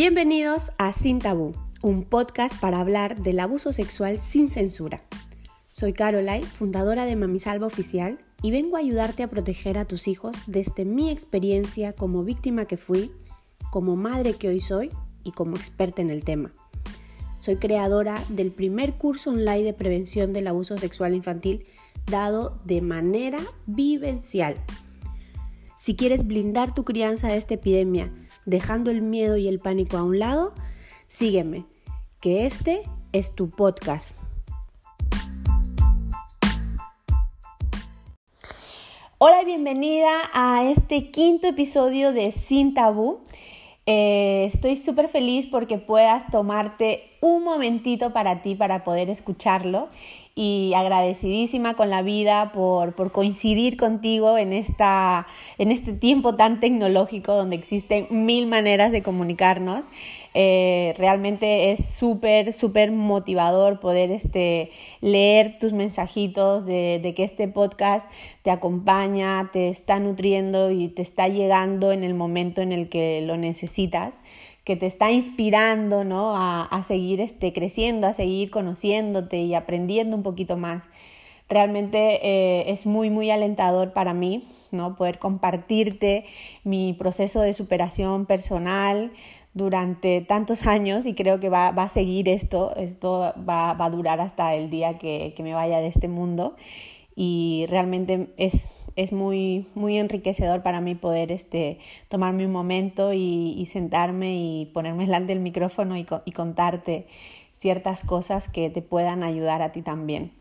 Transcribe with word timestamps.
Bienvenidos 0.00 0.70
a 0.78 0.92
Sin 0.92 1.18
Tabú, 1.18 1.54
un 1.82 2.04
podcast 2.04 2.56
para 2.60 2.78
hablar 2.78 3.20
del 3.20 3.40
abuso 3.40 3.72
sexual 3.72 4.16
sin 4.16 4.48
censura. 4.48 5.02
Soy 5.72 5.92
Caroline, 5.92 6.46
fundadora 6.46 7.04
de 7.04 7.16
Mamisalva 7.16 7.66
Oficial, 7.66 8.20
y 8.40 8.52
vengo 8.52 8.76
a 8.76 8.78
ayudarte 8.78 9.24
a 9.24 9.28
proteger 9.28 9.76
a 9.76 9.86
tus 9.86 10.06
hijos 10.06 10.36
desde 10.46 10.84
mi 10.84 11.10
experiencia 11.10 11.94
como 11.94 12.22
víctima 12.22 12.64
que 12.66 12.76
fui, 12.76 13.10
como 13.72 13.96
madre 13.96 14.34
que 14.34 14.46
hoy 14.46 14.60
soy 14.60 14.90
y 15.24 15.32
como 15.32 15.56
experta 15.56 16.00
en 16.00 16.10
el 16.10 16.22
tema. 16.22 16.52
Soy 17.40 17.56
creadora 17.56 18.22
del 18.28 18.52
primer 18.52 18.98
curso 18.98 19.30
online 19.30 19.64
de 19.64 19.74
prevención 19.74 20.32
del 20.32 20.46
abuso 20.46 20.78
sexual 20.78 21.12
infantil 21.12 21.66
dado 22.06 22.56
de 22.64 22.82
manera 22.82 23.40
vivencial. 23.66 24.54
Si 25.76 25.96
quieres 25.96 26.24
blindar 26.24 26.72
tu 26.72 26.84
crianza 26.84 27.26
de 27.26 27.36
esta 27.36 27.54
epidemia, 27.54 28.12
dejando 28.48 28.90
el 28.90 29.02
miedo 29.02 29.36
y 29.36 29.46
el 29.46 29.58
pánico 29.58 29.98
a 29.98 30.02
un 30.02 30.18
lado, 30.18 30.54
sígueme, 31.06 31.66
que 32.20 32.46
este 32.46 32.82
es 33.12 33.34
tu 33.34 33.50
podcast. 33.50 34.18
Hola 39.18 39.42
y 39.42 39.44
bienvenida 39.44 40.30
a 40.32 40.64
este 40.64 41.10
quinto 41.10 41.46
episodio 41.46 42.12
de 42.12 42.30
Sin 42.30 42.72
Tabú. 42.72 43.20
Eh, 43.84 44.46
estoy 44.46 44.76
súper 44.76 45.08
feliz 45.08 45.46
porque 45.46 45.76
puedas 45.76 46.30
tomarte 46.30 47.10
un 47.20 47.44
momentito 47.44 48.14
para 48.14 48.40
ti 48.40 48.54
para 48.54 48.82
poder 48.82 49.10
escucharlo 49.10 49.88
y 50.38 50.72
agradecidísima 50.72 51.74
con 51.74 51.90
la 51.90 52.02
vida 52.02 52.52
por, 52.52 52.94
coincidir 53.10 53.76
contigo 53.76 54.38
en, 54.38 54.52
esta, 54.52 55.26
en 55.58 55.72
este 55.72 55.92
tiempo 55.92 56.36
tan 56.36 56.60
tecnológico 56.60 57.34
donde 57.34 57.56
existen 57.56 58.06
mil 58.10 58.46
maneras 58.46 58.92
de 58.92 59.02
comunicarnos. 59.02 59.86
Eh, 60.34 60.94
realmente 60.96 61.72
es 61.72 61.92
súper, 61.92 62.52
súper 62.52 62.92
motivador 62.92 63.80
poder 63.80 64.12
este, 64.12 64.70
leer 65.00 65.58
tus 65.58 65.72
mensajitos 65.72 66.64
de, 66.64 67.00
de 67.02 67.14
que 67.14 67.24
este 67.24 67.48
podcast 67.48 68.08
te 68.42 68.52
acompaña, 68.52 69.50
te 69.52 69.70
está 69.70 69.98
nutriendo 69.98 70.70
y 70.70 70.86
te 70.86 71.02
está 71.02 71.26
llegando 71.26 71.90
en 71.90 72.04
el 72.04 72.14
momento 72.14 72.62
en 72.62 72.70
el 72.70 72.88
que 72.88 73.22
lo 73.22 73.36
necesitas 73.36 74.20
que 74.68 74.76
te 74.76 74.84
está 74.84 75.10
inspirando 75.10 76.04
¿no? 76.04 76.36
a, 76.36 76.82
seguir 76.82 77.22
este, 77.22 77.54
creciendo, 77.54 78.06
a 78.06 78.12
seguir 78.12 78.50
conociéndote 78.50 79.38
y 79.38 79.54
aprendiendo 79.54 80.14
un 80.14 80.22
poquito 80.22 80.58
más. 80.58 80.84
Realmente 81.48 82.20
eh, 82.22 82.70
es 82.70 82.84
muy, 82.84 83.08
muy 83.08 83.30
alentador 83.30 83.94
para 83.94 84.12
mí 84.12 84.44
¿no? 84.70 84.94
poder 84.94 85.18
compartirte 85.18 86.26
mi 86.64 86.92
proceso 86.92 87.40
de 87.40 87.54
superación 87.54 88.26
personal 88.26 89.10
durante 89.54 90.20
tantos 90.20 90.66
años 90.66 91.06
y 91.06 91.14
creo 91.14 91.40
que 91.40 91.48
va, 91.48 91.68
a 91.68 91.88
seguir 91.88 92.28
esto, 92.28 92.76
esto 92.76 93.32
va, 93.48 93.70
a 93.70 93.88
durar 93.88 94.20
hasta 94.20 94.54
el 94.54 94.68
día 94.68 94.98
que, 94.98 95.32
que 95.34 95.42
me 95.42 95.54
vaya 95.54 95.80
de 95.80 95.86
este 95.86 96.08
mundo 96.08 96.56
y 97.16 97.64
realmente 97.70 98.34
es 98.36 98.70
es 98.98 99.12
muy, 99.12 99.68
muy 99.76 99.96
enriquecedor 99.96 100.62
para 100.62 100.80
mí 100.80 100.96
poder 100.96 101.30
este, 101.30 101.78
tomarme 102.08 102.44
un 102.44 102.50
momento 102.50 103.12
y, 103.12 103.64
sentarme 103.70 104.36
y 104.36 104.66
ponerme 104.74 105.06
delante 105.06 105.32
del 105.32 105.40
micrófono 105.40 105.96
y, 105.96 106.04
contarte 106.32 107.06
ciertas 107.52 108.02
cosas 108.02 108.48
que 108.48 108.70
te 108.70 108.82
puedan 108.82 109.22
ayudar 109.22 109.62
a 109.62 109.70
ti 109.70 109.82
también. 109.82 110.32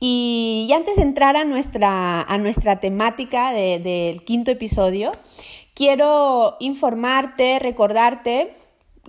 Y, 0.00 0.68
antes 0.74 0.96
de 0.96 1.02
entrar 1.02 1.36
a 1.36 1.44
nuestra, 1.44 2.22
a 2.22 2.38
nuestra 2.38 2.80
temática 2.80 3.52
del 3.52 4.24
quinto 4.24 4.50
episodio, 4.50 5.12
quiero 5.74 6.56
informarte, 6.58 7.60
recordarte, 7.60 8.56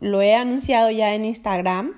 lo 0.01 0.21
he 0.21 0.35
anunciado 0.35 0.91
ya 0.91 1.15
en 1.15 1.25
Instagram, 1.25 1.95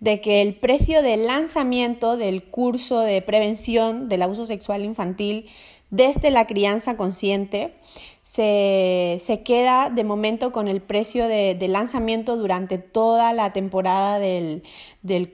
de 0.00 0.20
que 0.20 0.42
el 0.42 0.54
precio 0.54 1.02
de 1.02 1.16
lanzamiento 1.16 2.16
del 2.16 2.44
curso 2.44 3.00
de 3.00 3.20
prevención 3.22 4.08
del 4.08 4.22
abuso 4.22 4.46
sexual 4.46 4.84
infantil 4.84 5.46
desde 5.90 6.30
la 6.30 6.46
crianza 6.46 6.96
consciente 6.96 7.74
se, 8.22 9.42
queda 9.42 9.88
de 9.88 10.04
momento 10.04 10.52
con 10.52 10.68
el 10.68 10.82
precio 10.82 11.26
de, 11.28 11.56
lanzamiento 11.66 12.36
durante 12.36 12.76
toda 12.76 13.32
la 13.32 13.54
temporada 13.54 14.18
del, 14.18 14.62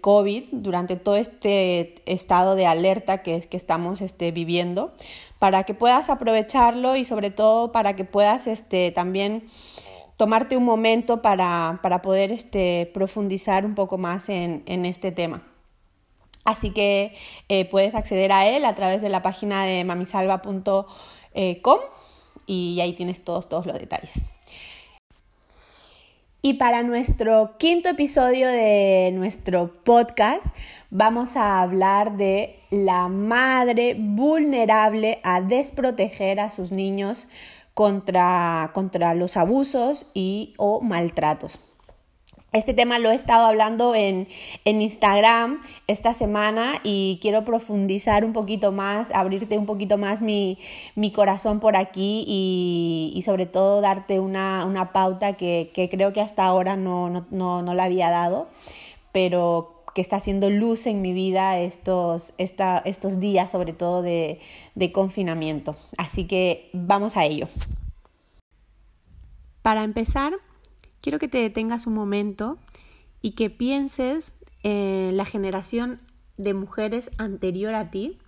COVID, 0.01 0.45
durante 0.53 0.95
todo 0.95 1.17
este 1.17 1.97
estado 2.07 2.55
de 2.55 2.67
alerta 2.67 3.23
que, 3.23 3.41
que 3.41 3.57
estamos 3.57 4.01
este, 4.01 4.31
viviendo, 4.31 4.93
para 5.41 5.65
que 5.65 5.75
puedas 5.75 6.09
aprovecharlo 6.09 6.95
y 6.95 7.05
sobre 7.05 7.33
todo 7.33 7.73
para 7.73 7.97
que 7.97 8.05
puedas 8.05 8.47
este, 8.47 8.93
también 8.93 9.49
tomarte 10.17 10.57
un 10.57 10.65
momento 10.65 11.23
para, 11.23 11.81
poder 12.03 12.33
este, 12.33 12.91
profundizar 12.95 13.65
un 13.67 13.75
poco 13.75 13.99
más 13.99 14.29
en, 14.29 14.85
este 14.85 15.13
tema. 15.13 15.43
Así 16.45 16.73
que 16.73 17.15
eh, 17.49 17.65
puedes 17.71 17.95
acceder 17.95 18.31
a 18.33 18.47
él 18.47 18.65
a 18.65 18.75
través 18.75 19.01
de 19.01 19.09
la 19.09 19.23
página 19.23 19.65
de 19.65 19.83
mamisalva.com 19.85 21.81
y 22.47 22.81
ahí 22.81 22.93
tienes 22.93 23.25
todos, 23.25 23.49
todos 23.49 23.65
los 23.67 23.79
detalles. 23.79 24.23
Y 26.43 26.55
para 26.55 26.83
nuestro 26.83 27.57
quinto 27.57 27.89
episodio 27.89 28.49
de 28.49 29.11
nuestro 29.15 29.73
podcast 29.83 30.55
vamos 30.91 31.39
a 31.39 31.63
hablar 31.63 32.19
de 32.19 32.61
la 32.71 33.09
madre 33.09 33.97
vulnerable 33.99 35.21
a 35.23 35.41
desproteger 35.41 36.41
a 36.41 36.51
sus 36.51 36.71
niños 36.71 37.29
contra, 37.75 38.71
contra 38.73 39.15
los 39.15 39.37
abusos 39.37 40.07
y 40.15 40.55
o 40.57 40.81
maltratos. 40.81 41.59
Este 42.53 42.73
tema 42.73 43.01
lo 43.01 43.11
he 43.11 43.17
estado 43.17 43.47
hablando 43.47 43.97
en, 43.97 44.29
en, 44.65 44.81
Instagram 44.81 45.61
esta 45.89 46.15
semana 46.15 46.75
y 46.85 47.19
quiero 47.21 47.45
profundizar 47.45 48.25
un 48.25 48.33
poquito 48.33 48.71
más, 48.71 49.11
abrirte 49.11 49.59
un 49.59 49.67
poquito 49.67 49.99
más 49.99 50.21
mi, 50.21 50.59
mi 50.95 51.11
corazón 51.11 51.59
por 51.59 51.77
aquí 51.77 52.25
y, 52.29 53.13
y 53.13 53.23
sobre 53.23 53.47
todo 53.47 53.81
darte 53.81 54.21
una, 54.21 54.65
una 54.67 54.93
pauta 54.93 55.33
que, 55.33 55.73
que, 55.75 55.89
creo 55.89 56.13
que 56.13 56.21
hasta 56.21 56.45
ahora 56.45 56.77
no, 56.77 57.11
no, 57.11 57.27
no, 57.33 57.63
no 57.63 57.75
la 57.75 57.85
había 57.85 58.09
dado, 58.11 58.47
pero 59.11 59.74
que 59.95 60.01
está 60.01 60.17
haciendo 60.17 60.51
luz 60.51 60.87
en 60.87 61.01
mi 61.01 61.13
vida 61.13 61.59
estos, 61.61 62.35
estos 62.39 63.21
días, 63.21 63.51
sobre 63.51 63.73
todo 63.73 64.03
de, 64.03 64.41
de 64.75 64.93
confinamiento. 64.93 65.77
Así 65.97 66.27
que 66.27 66.69
vamos 66.73 67.17
a 67.17 67.25
ello. 67.25 67.47
Para 69.63 69.85
empezar, 69.85 70.35
quiero 71.01 71.19
que 71.19 71.29
te 71.29 71.39
detengas 71.39 71.87
un 71.87 71.95
momento 71.95 72.59
y 73.23 73.33
que 73.33 73.51
pienses 73.51 74.35
en 74.63 75.17
la 75.17 75.25
generación 75.25 76.01
de 76.37 76.55
mujeres 76.55 77.11
anterior 77.19 77.75
a 77.75 77.91
ti. 77.91 78.19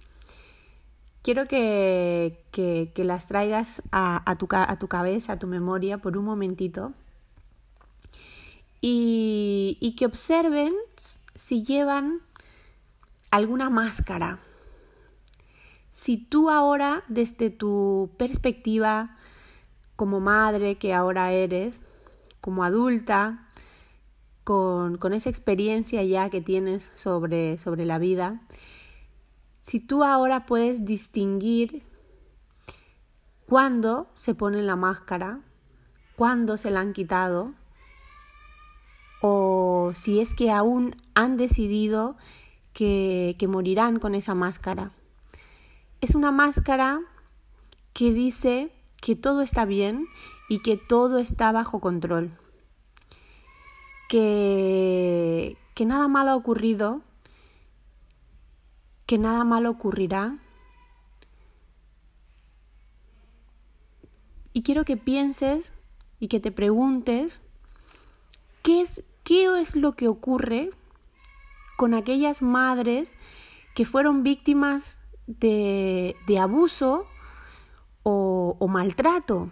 Quiero 1.22 1.46
que, 1.46 2.44
que, 2.52 3.04
las 3.04 3.26
traigas 3.26 3.82
a, 3.90 4.22
a, 4.30 4.36
tu, 4.36 4.46
a 4.52 4.78
tu 4.78 4.86
cabeza, 4.86 5.32
a 5.32 5.38
tu 5.40 5.48
memoria 5.48 5.98
por 5.98 6.16
un 6.16 6.24
momentito 6.24 6.92
y, 8.80 9.78
y 9.80 9.96
que 9.96 10.06
observen 10.06 10.72
si 11.36 11.62
llevan 11.62 12.20
alguna 13.30 13.70
máscara. 13.70 14.40
Si 15.90 16.16
tú 16.16 16.50
ahora, 16.50 17.04
desde 17.08 17.50
tu 17.50 18.10
perspectiva 18.18 19.16
como 19.94 20.20
madre 20.20 20.76
que 20.76 20.92
ahora 20.92 21.32
eres, 21.32 21.82
como 22.40 22.64
adulta, 22.64 23.48
con, 24.44 24.98
esa 25.12 25.30
experiencia 25.30 26.02
ya 26.04 26.30
que 26.30 26.40
tienes 26.40 26.92
sobre, 26.94 27.58
sobre 27.58 27.84
la 27.84 27.98
vida, 27.98 28.40
si 29.62 29.80
tú 29.80 30.04
ahora 30.04 30.46
puedes 30.46 30.84
distinguir 30.84 31.82
cuándo 33.46 34.08
se 34.14 34.34
ponen 34.34 34.66
la 34.66 34.76
máscara, 34.76 35.40
cuándo 36.14 36.56
se 36.56 36.70
la 36.70 36.80
han 36.80 36.92
quitado, 36.92 37.54
o 39.28 39.92
si 39.94 40.20
es 40.20 40.34
que 40.34 40.50
aún 40.50 40.94
han 41.14 41.36
decidido 41.36 42.16
que, 42.72 43.36
morirán 43.48 43.98
con 43.98 44.14
esa 44.14 44.34
máscara. 44.34 44.92
Es 46.00 46.14
una 46.14 46.30
máscara 46.30 47.00
que 47.92 48.12
dice 48.12 48.70
que 49.00 49.16
todo 49.16 49.42
está 49.42 49.64
bien 49.64 50.06
y 50.48 50.60
que 50.60 50.76
todo 50.76 51.18
está 51.18 51.50
bajo 51.50 51.80
control. 51.80 52.38
Que, 54.08 55.56
que 55.74 55.86
nada 55.86 56.06
malo 56.06 56.30
ha 56.30 56.36
ocurrido, 56.36 57.02
que 59.06 59.18
nada 59.18 59.42
malo 59.44 59.70
ocurrirá. 59.70 60.38
Y 64.52 64.62
quiero 64.62 64.84
que 64.84 64.96
pienses 64.96 65.74
y 66.20 66.28
que 66.28 66.40
te 66.40 66.52
preguntes 66.52 67.42
¿Qué 68.66 68.80
es, 68.80 69.04
qué 69.26 69.60
es 69.60 69.74
lo 69.74 69.96
que 69.96 70.06
ocurre 70.06 70.70
con 71.76 71.94
aquellas 71.94 72.42
madres 72.42 73.16
que 73.74 73.84
fueron 73.84 74.22
víctimas 74.22 75.00
de, 75.26 76.14
abuso 76.40 77.06
o, 78.04 78.68
maltrato? 78.68 79.50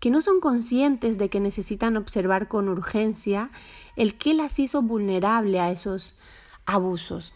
que 0.00 0.10
no 0.10 0.20
son 0.20 0.40
conscientes 0.40 1.16
de 1.16 1.30
que 1.30 1.40
necesitan 1.40 1.96
observar 1.96 2.48
con 2.48 2.68
urgencia 2.68 3.50
el 3.94 4.18
que 4.18 4.34
las 4.34 4.58
hizo 4.58 4.82
vulnerable 4.82 5.58
a 5.58 5.70
esos 5.70 6.18
abusos. 6.66 7.34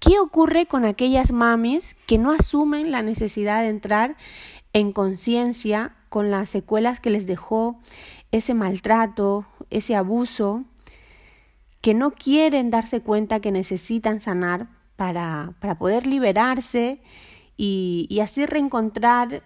¿Qué 0.00 0.18
ocurre 0.18 0.66
con 0.66 0.84
aquellas 0.84 1.30
mamis 1.30 1.94
que 2.06 2.16
no 2.16 2.32
asumen 2.32 2.90
la 2.90 3.02
necesidad 3.02 3.60
de 3.60 3.68
entrar 3.68 4.16
en 4.72 4.92
conciencia 4.92 5.97
con 6.08 6.30
las 6.30 6.50
secuelas 6.50 7.00
que 7.00 7.10
les 7.10 7.26
dejó 7.26 7.78
ese 8.32 8.54
maltrato, 8.54 9.46
ese 9.70 9.94
abuso, 9.94 10.64
que 11.80 11.94
no 11.94 12.12
quieren 12.12 12.70
darse 12.70 13.00
cuenta 13.00 13.40
que 13.40 13.52
necesitan 13.52 14.20
sanar 14.20 14.68
para, 14.96 15.54
para 15.60 15.78
poder 15.78 16.06
liberarse 16.06 17.00
y, 17.56 18.06
y 18.10 18.20
así 18.20 18.46
reencontrar 18.46 19.42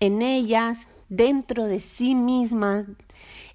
en 0.00 0.22
ellas, 0.22 0.88
dentro 1.10 1.64
de 1.66 1.80
sí 1.80 2.14
mismas, 2.14 2.88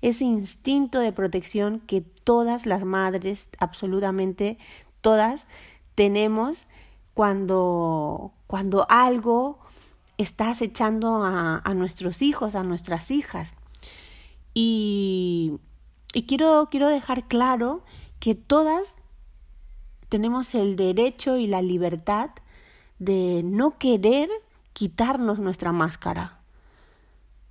ese 0.01 0.25
instinto 0.25 0.99
de 0.99 1.11
protección 1.11 1.79
que 1.79 2.01
todas 2.01 2.67
las 2.67 2.85
madres, 2.85 3.49
absolutamente 3.57 4.59
todas, 5.01 5.47
tenemos 5.95 6.67
cuando, 7.15 8.33
cuando 8.45 8.85
algo 8.89 9.59
está 10.17 10.49
acechando 10.49 11.23
a, 11.23 11.73
nuestros 11.75 12.21
hijos, 12.21 12.55
a 12.55 12.63
nuestras 12.63 13.11
hijas. 13.11 13.55
Y, 14.53 15.59
y 16.13 16.23
quiero, 16.23 16.67
quiero 16.69 16.89
dejar 16.89 17.27
claro 17.27 17.83
que 18.19 18.35
todas 18.35 18.97
tenemos 20.09 20.55
el 20.55 20.75
derecho 20.75 21.37
y 21.37 21.47
la 21.47 21.61
libertad 21.61 22.29
de 22.99 23.41
no 23.43 23.77
querer 23.77 24.29
quitarnos 24.73 25.39
nuestra 25.39 25.71
máscara. 25.71 26.39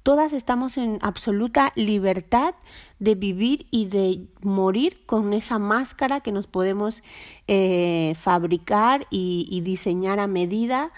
Todas 0.05 0.35
estamos 0.35 0.77
en 0.77 0.99
absoluta 1.01 1.73
libertad 1.77 2.55
de 2.99 3.15
vivir 3.15 3.67
y 3.71 3.87
de 3.87 4.27
morir 4.43 5.07
con 5.07 5.33
esa 5.33 5.59
máscara 5.59 6.21
que 6.21 6.31
nos 6.31 6.47
podemos 6.47 7.03
eh, 7.49 8.15
fabricar 8.15 9.07
y, 9.09 9.63
diseñar 9.65 10.21
a 10.21 10.27
medida 10.27 10.93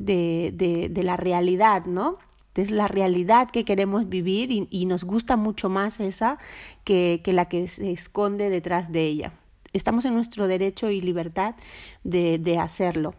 de, 0.00 0.88
de, 0.90 1.02
la 1.02 1.16
realidad, 1.16 1.84
¿no? 1.84 2.18
Es 2.56 2.70
la 2.70 2.88
realidad 2.88 3.50
que 3.50 3.64
queremos 3.64 4.08
vivir 4.08 4.50
y, 4.50 4.86
nos 4.86 5.04
gusta 5.04 5.36
mucho 5.36 5.68
más 5.68 6.00
esa 6.00 6.38
que, 6.84 7.20
que, 7.22 7.32
la 7.32 7.44
que 7.44 7.68
se 7.68 7.92
esconde 7.92 8.50
detrás 8.50 8.90
de 8.92 9.04
ella. 9.04 9.32
Estamos 9.72 10.04
en 10.04 10.14
nuestro 10.14 10.46
derecho 10.46 10.90
y 10.90 11.00
libertad 11.00 11.54
de, 12.02 12.38
de 12.38 12.58
hacerlo. 12.58 13.14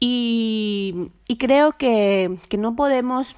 Y, 0.00 1.10
y 1.28 1.36
creo 1.36 1.72
que, 1.72 2.38
que, 2.48 2.56
no 2.56 2.74
podemos 2.74 3.36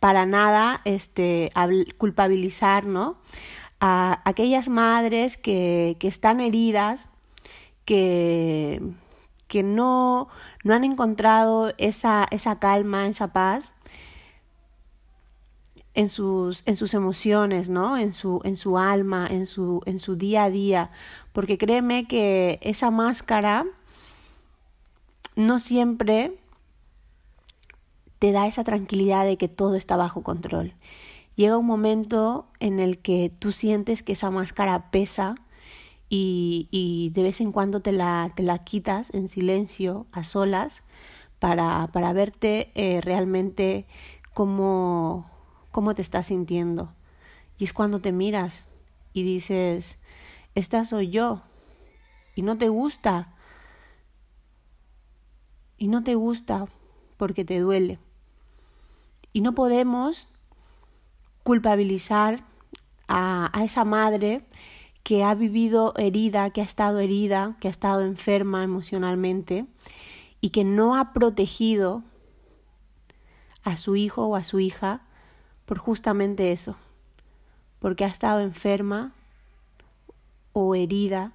para 0.00 0.24
nada 0.24 0.80
este, 0.86 1.52
culpabilizar 1.98 2.86
¿no? 2.86 3.18
a 3.80 4.22
aquellas 4.24 4.68
madres 4.70 5.36
que, 5.36 5.96
que 6.00 6.08
están 6.08 6.40
heridas, 6.40 7.10
que, 7.84 8.80
que 9.50 9.62
no, 9.62 10.28
no 10.64 10.74
han 10.74 10.84
encontrado 10.84 11.72
esa, 11.78 12.26
esa 12.30 12.58
calma, 12.58 13.06
esa 13.06 13.32
paz 13.32 13.74
en 15.94 16.08
sus, 16.08 16.62
en 16.66 16.76
sus 16.76 16.94
emociones, 16.94 17.68
¿no? 17.68 17.98
En 17.98 18.12
su, 18.12 18.40
en 18.44 18.56
su 18.56 18.78
alma, 18.78 19.26
en 19.28 19.46
su, 19.46 19.82
en 19.86 19.98
su 19.98 20.16
día 20.16 20.44
a 20.44 20.50
día. 20.50 20.90
Porque 21.32 21.58
créeme 21.58 22.06
que 22.06 22.58
esa 22.62 22.90
máscara 22.90 23.66
no 25.36 25.58
siempre 25.58 26.38
te 28.18 28.32
da 28.32 28.46
esa 28.46 28.64
tranquilidad 28.64 29.24
de 29.24 29.38
que 29.38 29.48
todo 29.48 29.74
está 29.74 29.96
bajo 29.96 30.22
control. 30.22 30.74
Llega 31.36 31.56
un 31.56 31.66
momento 31.66 32.46
en 32.60 32.78
el 32.78 32.98
que 32.98 33.32
tú 33.36 33.50
sientes 33.50 34.02
que 34.02 34.12
esa 34.12 34.30
máscara 34.30 34.90
pesa 34.90 35.36
y, 36.12 37.10
de 37.14 37.22
vez 37.22 37.40
en 37.40 37.52
cuando 37.52 37.80
te 37.80 37.92
la, 37.92 38.32
te 38.34 38.42
la 38.42 38.58
quitas 38.64 39.14
en 39.14 39.28
silencio, 39.28 40.06
a 40.10 40.24
solas, 40.24 40.82
para, 41.38 41.88
para 41.92 42.12
verte 42.12 42.72
eh, 42.74 43.00
realmente 43.00 43.86
cómo, 44.34 45.30
cómo 45.70 45.94
te 45.94 46.02
estás 46.02 46.26
sintiendo. 46.26 46.92
Y 47.58 47.64
es 47.64 47.72
cuando 47.72 48.00
te 48.00 48.10
miras 48.10 48.68
y 49.12 49.22
dices, 49.22 49.98
esta 50.56 50.84
soy 50.84 51.10
yo. 51.10 51.42
Y 52.34 52.42
no 52.42 52.58
te 52.58 52.68
gusta, 52.68 53.34
y 55.78 55.88
no 55.88 56.02
te 56.02 56.16
gusta 56.16 56.66
porque 57.16 57.44
te 57.44 57.60
duele. 57.60 58.00
Y 59.32 59.42
no 59.42 59.54
podemos 59.54 60.26
culpabilizar 61.44 62.44
a, 63.06 63.56
a, 63.56 63.64
esa 63.64 63.84
madre 63.84 64.44
que 65.02 65.24
ha 65.24 65.34
vivido 65.34 65.94
herida, 65.96 66.50
que 66.50 66.60
ha 66.60 66.64
estado 66.64 67.00
herida, 67.00 67.56
que 67.60 67.68
ha 67.68 67.70
estado 67.70 68.02
enferma 68.02 68.64
emocionalmente 68.64 69.66
y 70.40 70.50
que 70.50 70.64
no 70.64 70.96
ha 70.96 71.12
protegido 71.12 72.02
a 73.62 73.76
su 73.76 73.96
hijo 73.96 74.26
o 74.26 74.36
a 74.36 74.44
su 74.44 74.60
hija 74.60 75.02
por 75.66 75.78
justamente 75.78 76.52
eso, 76.52 76.76
porque 77.78 78.04
ha 78.04 78.08
estado 78.08 78.40
enferma 78.40 79.12
o 80.52 80.74
herida 80.74 81.32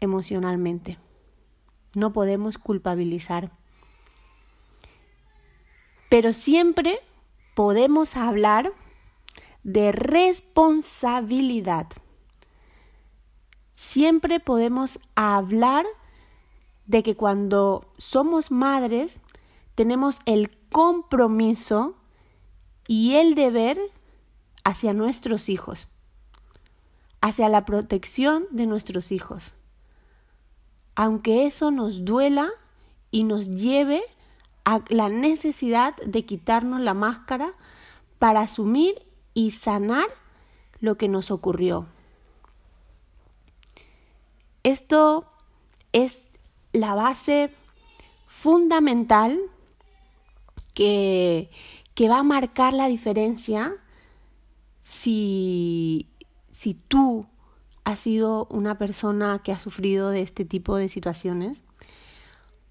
emocionalmente. 0.00 0.98
No 1.94 2.12
podemos 2.12 2.58
culpabilizar 2.58 3.50
pero 6.08 6.32
siempre 6.32 7.00
podemos 7.54 8.16
hablar 8.16 8.72
de 9.62 9.92
responsabilidad. 9.92 11.86
Siempre 13.78 14.40
podemos 14.40 14.98
hablar 15.14 15.86
de 16.86 17.04
que 17.04 17.14
cuando 17.14 17.86
somos 17.96 18.50
madres 18.50 19.20
tenemos 19.76 20.18
el 20.26 20.50
compromiso 20.68 21.94
y 22.88 23.14
el 23.14 23.36
deber 23.36 23.78
hacia 24.64 24.94
nuestros 24.94 25.48
hijos, 25.48 25.86
hacia 27.20 27.48
la 27.48 27.64
protección 27.64 28.46
de 28.50 28.66
nuestros 28.66 29.12
hijos. 29.12 29.54
Aunque 30.96 31.46
eso 31.46 31.70
nos 31.70 32.04
duela 32.04 32.50
y 33.12 33.22
nos 33.22 33.48
lleve 33.48 34.02
la 34.88 35.08
necesidad 35.08 35.94
de 36.04 36.24
quitarnos 36.24 36.80
la 36.80 36.94
máscara 36.94 37.54
para 38.18 38.40
asumir 38.40 39.06
y 39.34 39.52
sanar 39.52 40.08
lo 40.80 40.96
que 40.96 41.06
nos 41.06 41.30
ocurrió. 41.30 41.86
Esto 44.68 45.24
es 45.92 46.28
la 46.74 46.94
base 46.94 47.54
fundamental 48.26 49.40
que, 50.74 51.48
que 51.94 52.10
va 52.10 52.18
a 52.18 52.22
marcar 52.22 52.74
la 52.74 52.86
diferencia 52.86 53.74
si, 54.82 56.10
si 56.50 56.74
tú 56.74 57.24
has 57.84 58.00
sido 58.00 58.46
una 58.50 58.76
persona 58.76 59.40
que 59.42 59.52
ha 59.52 59.58
sufrido 59.58 60.10
de 60.10 60.20
este 60.20 60.44
tipo 60.44 60.76
de 60.76 60.90
situaciones 60.90 61.64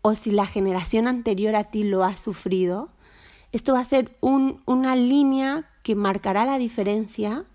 o 0.03 0.13
si 0.13 0.29
la 0.29 0.45
generación 0.45 1.07
anterior 1.07 1.55
a 1.55 1.63
ti 1.63 1.83
lo 1.83 2.03
ha 2.03 2.15
sufrido, 2.15 2.91
esto 3.51 3.73
va 3.73 3.79
a 3.79 3.85
ser 3.85 4.15
un, 4.21 4.61
una 4.67 4.95
línea 4.95 5.67
que 5.81 5.95
marcará 5.95 6.45
la 6.45 6.59
diferencia 6.59 7.45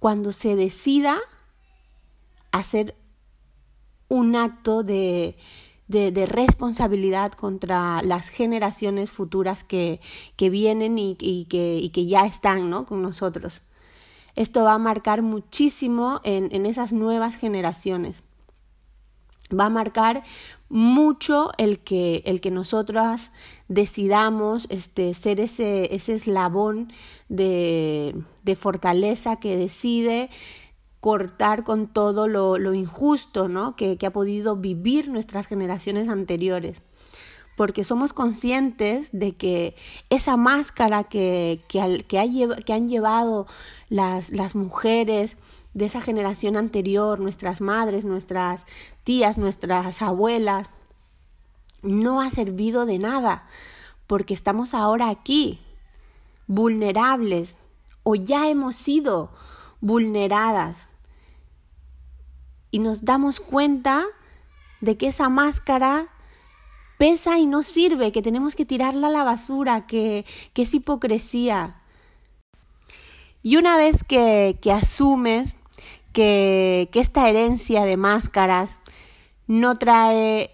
cuando 0.00 0.32
se 0.32 0.56
decida 0.56 1.20
hacer 2.58 2.96
un 4.08 4.36
acto 4.36 4.82
de, 4.82 5.36
de, 5.88 6.26
responsabilidad 6.26 7.32
contra 7.32 8.02
las 8.02 8.28
generaciones 8.28 9.10
futuras 9.10 9.64
que, 9.64 10.00
que 10.36 10.50
vienen 10.50 10.98
y, 10.98 11.16
que, 11.16 11.78
y, 11.78 11.90
que, 11.90 12.06
ya 12.06 12.26
están 12.26 12.70
¿no? 12.70 12.86
con 12.86 13.02
nosotros. 13.02 13.62
Esto 14.34 14.64
va 14.64 14.74
a 14.74 14.78
marcar 14.78 15.22
muchísimo 15.22 16.20
en, 16.24 16.54
en 16.54 16.66
esas 16.66 16.92
nuevas 16.92 17.36
generaciones. 17.36 18.24
Va 19.52 19.66
a 19.66 19.70
marcar 19.70 20.24
mucho 20.68 21.52
el 21.58 21.78
que, 21.78 22.22
el 22.26 22.40
que 22.40 22.50
nosotras 22.50 23.30
decidamos 23.68 24.66
este, 24.70 25.14
ser 25.14 25.40
ese, 25.40 25.94
ese 25.94 26.14
eslabón 26.14 26.92
de, 27.28 28.16
de 28.42 28.56
fortaleza 28.56 29.36
que 29.36 29.56
decide 29.56 30.28
cortar 31.00 31.64
con 31.64 31.88
todo 31.88 32.28
lo, 32.28 32.58
lo 32.58 32.74
injusto 32.74 33.48
¿no? 33.48 33.76
que, 33.76 33.96
que 33.96 34.06
ha 34.06 34.12
podido 34.12 34.56
vivir 34.56 35.08
nuestras 35.08 35.46
generaciones 35.46 36.08
anteriores 36.08 36.82
porque 37.56 37.84
somos 37.84 38.12
conscientes 38.12 39.18
de 39.18 39.34
que 39.34 39.74
esa 40.10 40.36
máscara 40.36 41.04
que, 41.04 41.64
que, 41.68 42.04
que, 42.06 42.18
ha, 42.18 42.24
que 42.64 42.72
han 42.72 42.86
llevado 42.86 43.46
las, 43.88 44.30
las 44.30 44.54
mujeres 44.54 45.38
de 45.72 45.86
esa 45.86 46.00
generación 46.00 46.56
anterior, 46.56 47.18
nuestras 47.18 47.60
madres, 47.60 48.04
nuestras 48.04 48.66
tías, 49.04 49.38
nuestras 49.38 50.02
abuelas, 50.02 50.70
no 51.82 52.20
ha 52.20 52.30
servido 52.30 52.86
de 52.86 52.98
nada, 52.98 53.48
porque 54.06 54.34
estamos 54.34 54.74
ahora 54.74 55.08
aquí, 55.08 55.60
vulnerables, 56.46 57.58
o 58.02 58.14
ya 58.14 58.48
hemos 58.48 58.76
sido 58.76 59.30
vulneradas. 59.80 60.88
Y 62.70 62.78
nos 62.78 63.04
damos 63.04 63.40
cuenta 63.40 64.04
de 64.80 64.96
que 64.96 65.08
esa 65.08 65.28
máscara 65.28 66.08
pesa 66.98 67.38
y 67.38 67.46
no 67.46 67.62
sirve, 67.62 68.12
que 68.12 68.22
tenemos 68.22 68.54
que 68.54 68.64
tirarla 68.64 69.08
a 69.08 69.10
la 69.10 69.24
basura, 69.24 69.86
que, 69.86 70.24
que 70.52 70.62
es 70.62 70.74
hipocresía. 70.74 71.82
Y 73.42 73.56
una 73.56 73.76
vez 73.76 74.02
que, 74.02 74.58
que 74.60 74.72
asumes 74.72 75.58
que, 76.12 76.88
que 76.92 77.00
esta 77.00 77.28
herencia 77.28 77.84
de 77.84 77.96
máscaras 77.96 78.80
no 79.46 79.78
trae 79.78 80.50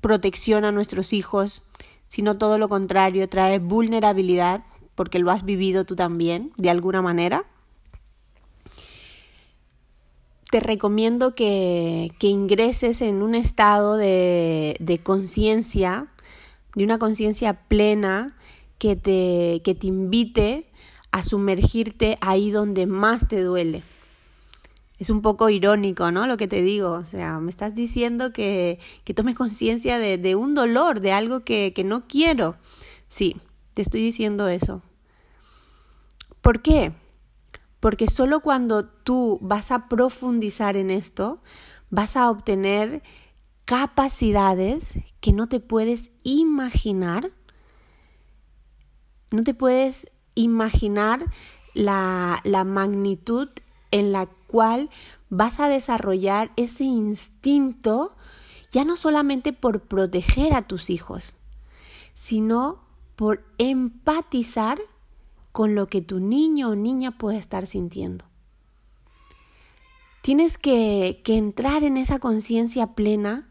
protección 0.00 0.64
a 0.64 0.72
nuestros 0.72 1.12
hijos, 1.12 1.62
sino 2.06 2.36
todo 2.36 2.58
lo 2.58 2.68
contrario, 2.68 3.28
trae 3.28 3.58
vulnerabilidad, 3.58 4.64
porque 4.94 5.18
lo 5.18 5.30
has 5.30 5.44
vivido 5.44 5.86
tú 5.86 5.96
también, 5.96 6.52
de 6.56 6.68
alguna 6.68 7.00
manera. 7.00 7.46
Te 10.52 10.60
recomiendo 10.60 11.34
que, 11.34 12.12
que 12.18 12.26
ingreses 12.26 13.00
en 13.00 13.22
un 13.22 13.34
estado 13.34 13.96
de, 13.96 14.76
de 14.80 14.98
conciencia, 14.98 16.08
de 16.74 16.84
una 16.84 16.98
conciencia 16.98 17.54
plena, 17.54 18.36
que 18.76 18.94
te, 18.94 19.62
que 19.64 19.74
te 19.74 19.86
invite 19.86 20.66
a 21.10 21.22
sumergirte 21.22 22.18
ahí 22.20 22.50
donde 22.50 22.84
más 22.84 23.28
te 23.28 23.40
duele 23.40 23.82
es 24.98 25.10
un 25.10 25.20
poco 25.20 25.48
irónico, 25.48 26.12
¿no? 26.12 26.28
Lo 26.28 26.36
que 26.36 26.46
te 26.46 26.62
digo, 26.62 26.92
o 26.92 27.04
sea, 27.04 27.40
me 27.40 27.50
estás 27.50 27.74
diciendo 27.74 28.32
que, 28.32 28.78
que 29.02 29.14
tomes 29.14 29.34
conciencia 29.34 29.98
de, 29.98 30.16
de, 30.18 30.36
un 30.36 30.54
dolor, 30.54 31.00
de 31.00 31.10
algo 31.10 31.40
que, 31.40 31.72
que 31.74 31.82
no 31.82 32.06
quiero. 32.06 32.56
Sí, 33.08 33.36
te 33.74 33.82
estoy 33.82 34.00
diciendo 34.00 34.46
eso. 34.46 34.80
¿Por 36.40 36.62
qué? 36.62 36.92
Porque 37.82 38.06
solo 38.06 38.38
cuando 38.38 38.84
tú 38.84 39.40
vas 39.42 39.72
a 39.72 39.88
profundizar 39.88 40.76
en 40.76 40.88
esto, 40.88 41.42
vas 41.90 42.16
a 42.16 42.30
obtener 42.30 43.02
capacidades 43.64 45.00
que 45.18 45.32
no 45.32 45.48
te 45.48 45.58
puedes 45.58 46.12
imaginar. 46.22 47.32
No 49.32 49.42
te 49.42 49.52
puedes 49.52 50.12
imaginar 50.36 51.26
la, 51.74 52.38
la 52.44 52.62
magnitud 52.62 53.48
en 53.90 54.12
la 54.12 54.26
cual 54.46 54.88
vas 55.28 55.58
a 55.58 55.66
desarrollar 55.66 56.52
ese 56.54 56.84
instinto 56.84 58.14
ya 58.70 58.84
no 58.84 58.94
solamente 58.94 59.52
por 59.52 59.80
proteger 59.80 60.54
a 60.54 60.62
tus 60.62 60.88
hijos, 60.88 61.34
sino 62.14 62.84
por 63.16 63.44
empatizar 63.58 64.78
con 65.52 65.74
lo 65.74 65.86
que 65.86 66.00
tu 66.00 66.18
niño 66.18 66.70
o 66.70 66.74
niña 66.74 67.18
puede 67.18 67.38
estar 67.38 67.66
sintiendo. 67.66 68.24
Tienes 70.22 70.56
que, 70.56 71.20
que 71.24 71.36
entrar 71.36 71.84
en 71.84 71.96
esa 71.96 72.18
conciencia 72.18 72.94
plena 72.94 73.48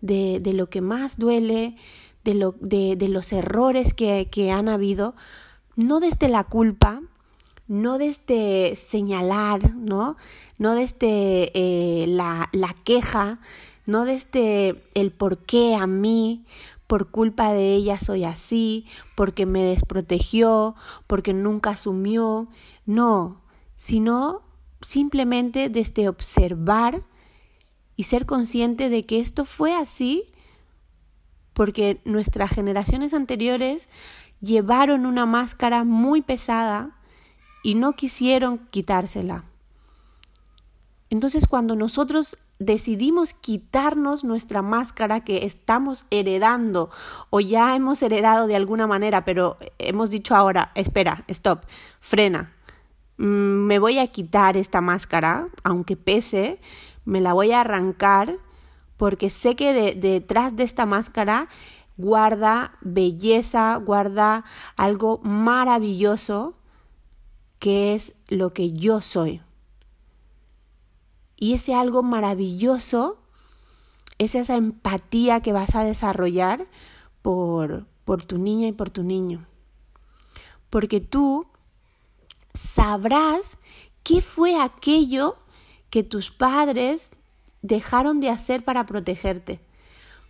de, 0.00 0.40
de, 0.40 0.52
lo 0.52 0.68
que 0.68 0.80
más 0.80 1.18
duele, 1.18 1.76
de, 2.24 2.34
lo, 2.34 2.52
de, 2.60 2.96
de 2.96 3.08
los 3.08 3.32
errores 3.32 3.94
que, 3.94 4.28
que 4.30 4.50
han 4.50 4.68
habido, 4.68 5.14
no 5.76 6.00
desde 6.00 6.28
la 6.28 6.44
culpa, 6.44 7.00
no 7.68 7.98
desde 7.98 8.74
señalar, 8.74 9.76
¿no? 9.76 10.16
No 10.58 10.74
desde 10.74 11.52
eh, 11.54 12.06
la, 12.08 12.48
la 12.52 12.74
queja, 12.84 13.38
no 13.86 14.04
desde 14.04 14.82
el 14.94 15.12
por 15.12 15.38
qué 15.38 15.76
a 15.76 15.86
mí, 15.86 16.44
por 16.90 17.12
culpa 17.12 17.52
de 17.52 17.72
ella 17.76 18.00
soy 18.00 18.24
así, 18.24 18.84
porque 19.14 19.46
me 19.46 19.62
desprotegió, 19.62 20.74
porque 21.06 21.32
nunca 21.32 21.70
asumió, 21.70 22.48
no, 22.84 23.42
sino 23.76 24.42
simplemente 24.80 25.68
desde 25.68 26.08
observar 26.08 27.04
y 27.94 28.02
ser 28.02 28.26
consciente 28.26 28.88
de 28.88 29.06
que 29.06 29.20
esto 29.20 29.44
fue 29.44 29.72
así 29.72 30.32
porque 31.52 32.00
nuestras 32.04 32.50
generaciones 32.50 33.14
anteriores 33.14 33.88
llevaron 34.40 35.06
una 35.06 35.26
máscara 35.26 35.84
muy 35.84 36.22
pesada 36.22 36.98
y 37.62 37.76
no 37.76 37.92
quisieron 37.92 38.66
quitársela. 38.70 39.44
Entonces 41.08 41.46
cuando 41.46 41.76
nosotros 41.76 42.36
decidimos 42.60 43.32
quitarnos 43.32 44.22
nuestra 44.22 44.62
máscara 44.62 45.24
que 45.24 45.44
estamos 45.46 46.06
heredando 46.10 46.90
o 47.30 47.40
ya 47.40 47.74
hemos 47.74 48.02
heredado 48.02 48.46
de 48.46 48.54
alguna 48.54 48.86
manera, 48.86 49.24
pero 49.24 49.56
hemos 49.78 50.10
dicho 50.10 50.36
ahora, 50.36 50.70
espera, 50.74 51.24
stop, 51.26 51.64
frena, 52.00 52.52
mm, 53.16 53.24
me 53.24 53.78
voy 53.78 53.98
a 53.98 54.06
quitar 54.06 54.56
esta 54.56 54.80
máscara, 54.80 55.48
aunque 55.64 55.96
pese, 55.96 56.60
me 57.04 57.20
la 57.20 57.32
voy 57.32 57.52
a 57.52 57.62
arrancar 57.62 58.36
porque 58.98 59.30
sé 59.30 59.56
que 59.56 59.94
detrás 59.94 60.54
de 60.54 60.62
esta 60.62 60.84
máscara 60.84 61.48
guarda 61.96 62.72
belleza, 62.82 63.76
guarda 63.76 64.44
algo 64.76 65.18
maravilloso 65.22 66.54
que 67.58 67.94
es 67.94 68.16
lo 68.28 68.52
que 68.52 68.72
yo 68.72 69.00
soy. 69.00 69.40
Y 71.40 71.54
ese 71.54 71.74
algo 71.74 72.04
maravilloso 72.04 73.18
es 74.18 74.36
esa 74.36 74.54
empatía 74.54 75.40
que 75.40 75.52
vas 75.52 75.74
a 75.74 75.82
desarrollar 75.82 76.68
por, 77.22 77.86
por 78.04 78.24
tu 78.24 78.38
niña 78.38 78.68
y 78.68 78.72
por 78.72 78.90
tu 78.90 79.02
niño. 79.02 79.46
Porque 80.68 81.00
tú 81.00 81.46
sabrás 82.54 83.58
qué 84.04 84.20
fue 84.20 84.60
aquello 84.60 85.36
que 85.90 86.04
tus 86.04 86.30
padres 86.30 87.10
dejaron 87.62 88.20
de 88.20 88.30
hacer 88.30 88.64
para 88.64 88.86
protegerte. 88.86 89.60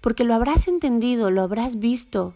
Porque 0.00 0.24
lo 0.24 0.34
habrás 0.34 0.68
entendido, 0.68 1.30
lo 1.30 1.42
habrás 1.42 1.78
visto, 1.78 2.34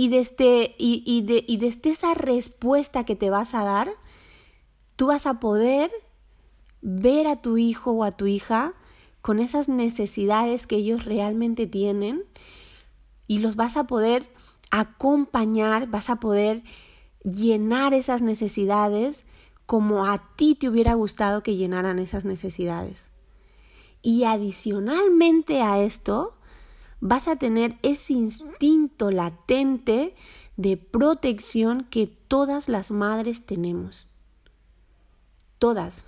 y 0.00 0.08
desde, 0.08 0.74
y, 0.78 1.02
y, 1.04 1.20
de, 1.22 1.44
y 1.46 1.58
desde 1.58 1.90
esa 1.90 2.14
respuesta 2.14 3.04
que 3.04 3.16
te 3.16 3.28
vas 3.28 3.54
a 3.54 3.64
dar, 3.64 3.90
tú 5.00 5.06
vas 5.06 5.24
a 5.24 5.40
poder 5.40 5.90
ver 6.82 7.26
a 7.26 7.40
tu 7.40 7.56
hijo 7.56 7.92
o 7.92 8.04
a 8.04 8.12
tu 8.12 8.26
hija 8.26 8.74
con 9.22 9.38
esas 9.38 9.66
necesidades 9.70 10.66
que 10.66 10.76
ellos 10.76 11.06
realmente 11.06 11.66
tienen 11.66 12.24
y 13.26 13.38
los 13.38 13.56
vas 13.56 13.78
a 13.78 13.84
poder 13.84 14.28
acompañar, 14.70 15.86
vas 15.86 16.10
a 16.10 16.16
poder 16.16 16.64
llenar 17.24 17.94
esas 17.94 18.20
necesidades 18.20 19.24
como 19.64 20.04
a 20.04 20.18
ti 20.36 20.54
te 20.54 20.68
hubiera 20.68 20.92
gustado 20.92 21.42
que 21.42 21.56
llenaran 21.56 21.98
esas 21.98 22.26
necesidades. 22.26 23.08
Y 24.02 24.24
adicionalmente 24.24 25.62
a 25.62 25.80
esto, 25.80 26.34
vas 27.00 27.26
a 27.26 27.36
tener 27.36 27.78
ese 27.80 28.12
instinto 28.12 29.10
latente 29.10 30.14
de 30.58 30.76
protección 30.76 31.84
que 31.84 32.06
todas 32.06 32.68
las 32.68 32.90
madres 32.90 33.46
tenemos. 33.46 34.09
Todas, 35.60 36.06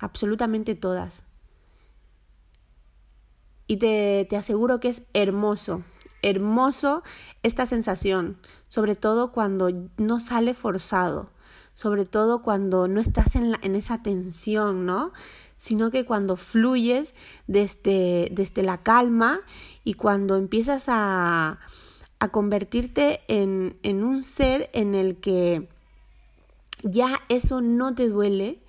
absolutamente 0.00 0.74
todas. 0.74 1.24
Y 3.68 3.76
te, 3.76 4.26
te 4.28 4.36
aseguro 4.36 4.80
que 4.80 4.88
es 4.88 5.02
hermoso, 5.12 5.84
hermoso 6.22 7.02
esta 7.44 7.66
sensación, 7.66 8.38
sobre 8.66 8.96
todo 8.96 9.30
cuando 9.30 9.68
no 9.98 10.18
sale 10.20 10.54
forzado, 10.54 11.30
sobre 11.74 12.06
todo 12.06 12.42
cuando 12.42 12.88
no 12.88 13.00
estás 13.00 13.36
en, 13.36 13.56
en 13.62 13.76
esa 13.76 14.02
tensión, 14.02 14.86
¿no? 14.86 15.12
sino 15.62 15.90
que 15.90 16.04
cuando 16.04 16.36
fluyes 16.36 17.14
desde, 17.46 18.30
desde 18.32 18.62
la 18.62 18.82
calma 18.82 19.42
y 19.84 19.94
cuando 19.94 20.36
empiezas 20.36 20.86
a, 20.88 21.60
a 22.18 22.28
convertirte 22.30 23.20
en, 23.28 23.78
en 23.82 24.02
un 24.02 24.22
ser 24.22 24.70
en 24.72 24.94
el 24.94 25.20
que 25.20 25.68
ya 26.82 27.20
eso 27.28 27.60
no 27.60 27.94
te 27.94 28.08
duele, 28.08 28.62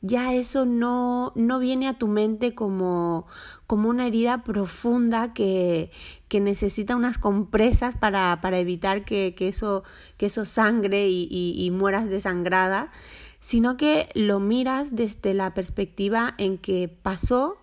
ya 0.00 0.34
eso 0.34 0.66
no, 0.66 1.32
no 1.36 1.60
viene 1.60 1.88
a 1.88 1.96
tu 1.96 2.08
mente 2.08 2.54
como, 2.54 3.26
como 3.68 3.88
una 3.88 4.08
herida 4.08 4.42
profunda 4.42 5.32
que, 5.32 5.92
que 6.28 6.40
necesita 6.40 6.96
unas 6.96 7.18
compresas 7.18 7.96
para, 7.96 8.40
para 8.40 8.58
evitar 8.58 9.04
que, 9.04 9.34
que, 9.36 9.48
eso, 9.48 9.84
que 10.16 10.26
eso 10.26 10.44
sangre 10.44 11.08
y, 11.08 11.28
y, 11.30 11.54
y 11.64 11.70
mueras 11.70 12.10
desangrada, 12.10 12.90
sino 13.38 13.76
que 13.76 14.08
lo 14.14 14.40
miras 14.40 14.96
desde 14.96 15.34
la 15.34 15.54
perspectiva 15.54 16.34
en 16.36 16.58
que 16.58 16.88
pasó, 16.88 17.58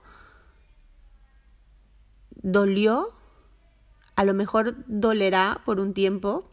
dolió, 2.41 3.09
a 4.15 4.23
lo 4.23 4.33
mejor 4.33 4.75
dolerá 4.87 5.61
por 5.65 5.79
un 5.81 5.93
tiempo, 5.93 6.49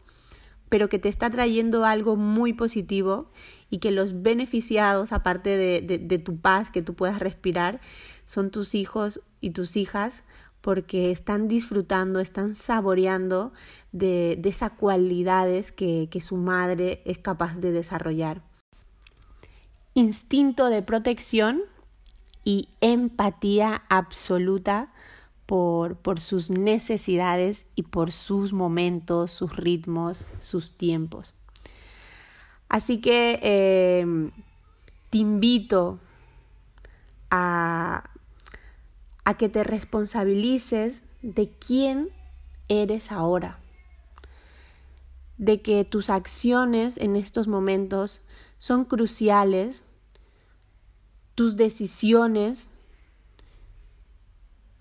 pero 0.69 0.89
que 0.89 0.99
te 0.99 1.09
está 1.09 1.29
trayendo 1.29 1.85
algo 1.85 2.15
muy 2.15 2.53
positivo 2.53 3.31
y 3.69 3.79
que 3.79 3.91
los 3.91 4.21
beneficiados, 4.21 5.11
aparte 5.11 5.57
de, 5.57 5.81
de, 5.81 6.19
tu 6.19 6.37
paz 6.37 6.69
que 6.69 6.81
tú 6.81 6.93
puedas 6.93 7.19
respirar, 7.19 7.81
son 8.25 8.51
tus 8.51 8.75
hijos 8.75 9.21
y 9.41 9.51
tus 9.51 9.77
hijas, 9.77 10.23
porque 10.61 11.11
están 11.11 11.47
disfrutando, 11.47 12.19
están 12.19 12.55
saboreando 12.55 13.53
de, 13.91 14.37
de 14.39 14.49
esas 14.49 14.71
cualidades 14.71 15.71
que, 15.71 16.07
que 16.11 16.19
su 16.21 16.35
madre 16.35 17.01
es 17.05 17.17
capaz 17.17 17.59
de 17.59 17.71
desarrollar. 17.71 18.41
Instinto 19.93 20.67
de 20.67 20.81
protección 20.81 21.61
y 22.43 22.69
empatía 22.81 23.83
absoluta 23.89 24.91
por, 25.47 26.19
sus 26.19 26.51
necesidades 26.51 27.67
y 27.73 27.83
por 27.83 28.11
sus 28.11 28.51
momentos, 28.51 29.31
sus 29.31 29.55
ritmos, 29.55 30.27
sus 30.39 30.73
tiempos. 30.73 31.33
Así 32.67 32.99
que 32.99 33.39
eh, 33.41 34.29
te 35.09 35.17
invito 35.17 35.99
a, 37.31 38.09
a 39.23 39.37
que 39.37 39.47
te 39.47 39.63
responsabilices 39.63 41.05
de 41.21 41.49
quién 41.49 42.09
eres 42.67 43.13
ahora, 43.13 43.59
de 45.37 45.61
que 45.61 45.85
tus 45.85 46.09
acciones 46.09 46.97
en 46.97 47.15
estos 47.15 47.47
momentos 47.47 48.21
son 48.59 48.83
cruciales, 48.83 49.85
tus 51.35 51.55
decisiones 51.55 52.69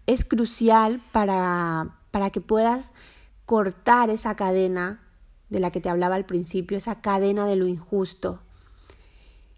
es 0.07 0.25
crucial 0.25 1.03
para, 1.13 1.97
para 2.11 2.31
que 2.31 2.41
puedas 2.41 2.95
cortar 3.45 4.11
esa 4.11 4.37
cadena 4.37 5.03
de 5.49 5.61
la 5.61 5.71
que 5.71 5.81
te 5.81 5.89
hablaba 5.89 6.17
al 6.17 6.27
principio, 6.27 6.79
esa 6.79 7.01
cadena 7.01 7.47
de 7.47 7.57
lo 7.57 7.67
injusto. 7.67 8.41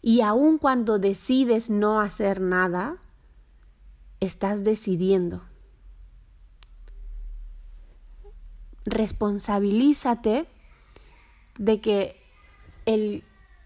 Y 0.02 0.21
aun 0.21 0.59
cuando 0.59 0.99
decides 0.99 1.71
no 1.71 2.00
hacer 2.00 2.40
nada, 2.40 2.97
estás 4.21 4.64
decidiendo. 4.64 5.43
Responsabilízate 8.85 10.47
de 11.59 11.81
que 11.81 12.17
el 12.87 13.25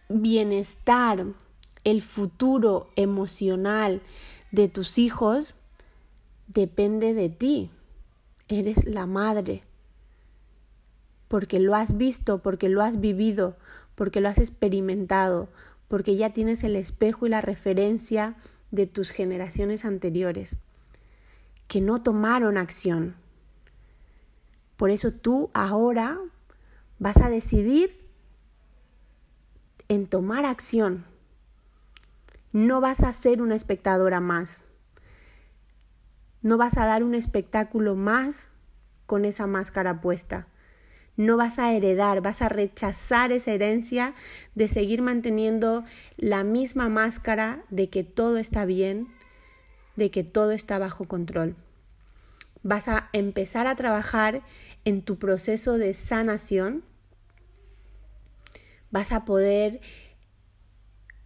bienestar, 0.08 1.26
el 1.84 2.02
futuro 2.02 2.90
emocional 2.96 4.02
de 4.50 4.68
tus 4.68 4.98
hijos 4.98 5.56
depende 6.46 7.14
de 7.14 7.28
ti. 7.28 7.70
Eres 8.48 8.86
la 8.86 9.06
madre. 9.06 9.62
Porque 11.28 11.58
lo 11.58 11.74
has 11.74 11.96
visto, 11.96 12.38
porque 12.38 12.68
lo 12.68 12.82
has 12.82 13.00
vivido, 13.00 13.56
porque 13.94 14.20
lo 14.20 14.28
has 14.28 14.38
experimentado, 14.38 15.48
porque 15.88 16.16
ya 16.16 16.30
tienes 16.30 16.64
el 16.64 16.76
espejo 16.76 17.26
y 17.26 17.30
la 17.30 17.40
referencia 17.40 18.36
de 18.70 18.86
tus 18.86 19.10
generaciones 19.10 19.84
anteriores 19.84 20.58
que 21.72 21.80
no 21.80 22.02
tomaron 22.02 22.58
acción. 22.58 23.14
Por 24.76 24.90
eso 24.90 25.10
tú 25.10 25.50
ahora 25.54 26.18
vas 26.98 27.16
a 27.22 27.30
decidir 27.30 27.98
en 29.88 30.06
tomar 30.06 30.44
acción. 30.44 31.06
No 32.52 32.82
vas 32.82 33.02
a 33.02 33.12
ser 33.14 33.40
una 33.40 33.54
espectadora 33.54 34.20
más. 34.20 34.64
No 36.42 36.56
vas 36.56 36.76
a 36.76 36.86
dar 36.86 37.04
un 37.04 37.14
espectáculo 37.14 37.94
más 37.94 38.50
con 39.06 39.24
esa 39.24 39.46
máscara 39.46 40.00
puesta. 40.00 40.48
No 41.16 41.36
vas 41.36 41.58
a 41.58 41.72
heredar, 41.72 42.20
vas 42.20 42.42
a 42.42 42.48
rechazar 42.48 43.32
esa 43.32 43.52
herencia 43.52 44.14
de 44.54 44.66
seguir 44.66 45.02
manteniendo 45.02 45.84
la 46.16 46.42
misma 46.42 46.88
máscara 46.88 47.62
de 47.70 47.90
que 47.90 48.02
todo 48.02 48.38
está 48.38 48.64
bien, 48.64 49.08
de 49.96 50.10
que 50.10 50.24
todo 50.24 50.52
está 50.52 50.78
bajo 50.78 51.06
control. 51.06 51.54
Vas 52.62 52.88
a 52.88 53.08
empezar 53.12 53.66
a 53.66 53.76
trabajar 53.76 54.42
en 54.84 55.02
tu 55.02 55.18
proceso 55.18 55.78
de 55.78 55.94
sanación. 55.94 56.82
Vas 58.90 59.12
a 59.12 59.24
poder 59.24 59.80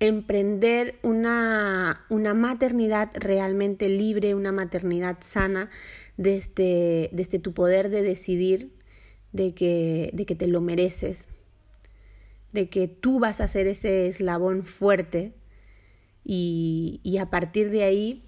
emprender 0.00 0.98
una, 1.02 2.04
una 2.09 2.35
maternidad 2.35 3.11
realmente 3.14 3.88
libre, 3.88 4.35
una 4.35 4.52
maternidad 4.52 5.18
sana 5.20 5.70
desde, 6.16 7.09
desde 7.12 7.38
tu 7.38 7.54
poder 7.54 7.88
de 7.88 8.02
decidir 8.02 8.72
de 9.32 9.54
que, 9.54 10.11
de 10.12 10.26
que 10.26 10.35
te 10.35 10.46
lo 10.46 10.61
mereces, 10.61 11.28
de 12.52 12.68
que 12.68 12.88
tú 12.88 13.18
vas 13.20 13.40
a 13.40 13.48
ser 13.48 13.66
ese 13.66 14.09
eslabón 14.09 14.64
fuerte 14.64 15.32
y, 16.24 17.00
y 17.02 17.18
a 17.18 17.30
partir 17.30 17.70
de 17.70 17.85
ahí 17.85 18.22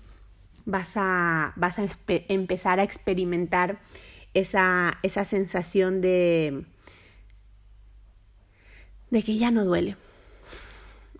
vas 0.64 0.94
a, 0.96 1.52
vas 1.56 1.78
a 1.78 1.86
empezar 2.28 2.80
a 2.80 2.82
experimentar 2.82 3.80
esa, 4.34 4.98
esa 5.02 5.24
sensación 5.24 6.00
de, 6.00 6.64
de 9.10 9.22
que 9.22 9.36
ya 9.36 9.50
no 9.50 9.64
duele, 9.64 9.96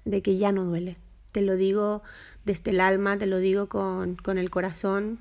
de 0.09 0.23
que 0.23 0.39
ya 0.39 0.53
no 0.53 0.65
duele. 0.65 0.97
Te 1.33 1.43
lo 1.43 1.57
digo 1.57 2.03
desde 2.45 2.71
el 2.71 2.81
alma, 2.81 3.19
te 3.19 3.27
lo 3.27 3.39
digo 3.39 3.69
con, 3.69 4.17
con 4.17 4.39
el 4.39 4.51
corazón. 4.51 5.19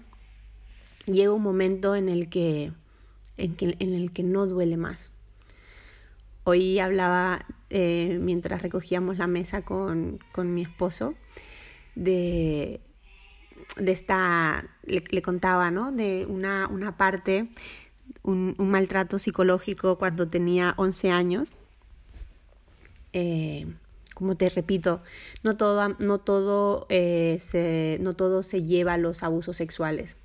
Llega 1.06 1.32
un 1.32 1.44
momento 1.44 1.96
en 1.96 2.10
el 2.10 2.30
que 2.30 2.72
en, 3.38 3.94
el 3.94 4.12
que 4.12 4.24
no 4.24 4.48
duele 4.48 4.78
más. 4.78 5.12
Hoy 6.44 6.80
hablaba 6.80 7.46
eh, 7.70 8.18
mientras 8.22 8.62
recogíamos 8.62 9.18
la 9.18 9.28
mesa 9.28 9.64
con, 9.64 10.20
mi 10.38 10.62
esposo 10.62 11.14
de, 11.96 12.80
de 13.76 13.92
esta, 13.92 14.66
le, 14.84 15.22
contaba, 15.22 15.72
¿no? 15.72 15.92
De 15.92 16.26
una, 16.28 16.68
una 16.68 16.96
parte, 16.96 17.50
un, 18.24 18.56
maltrato 18.58 19.20
psicológico 19.20 19.98
cuando 19.98 20.28
tenía 20.28 20.74
11 20.78 21.12
años. 21.12 21.54
Eh, 23.12 23.68
como 24.18 24.36
te 24.36 24.50
repito, 24.50 25.04
no 25.44 25.58
todo, 25.58 25.96
no 26.00 26.18
todo, 26.18 26.88
eh, 26.90 27.38
se, 27.40 28.00
no 28.02 28.16
todo 28.16 28.42
se 28.42 28.64
lleva 28.64 28.94
a 28.94 28.98
los 28.98 29.22
abusos 29.22 29.58
sexuales. 29.58 30.18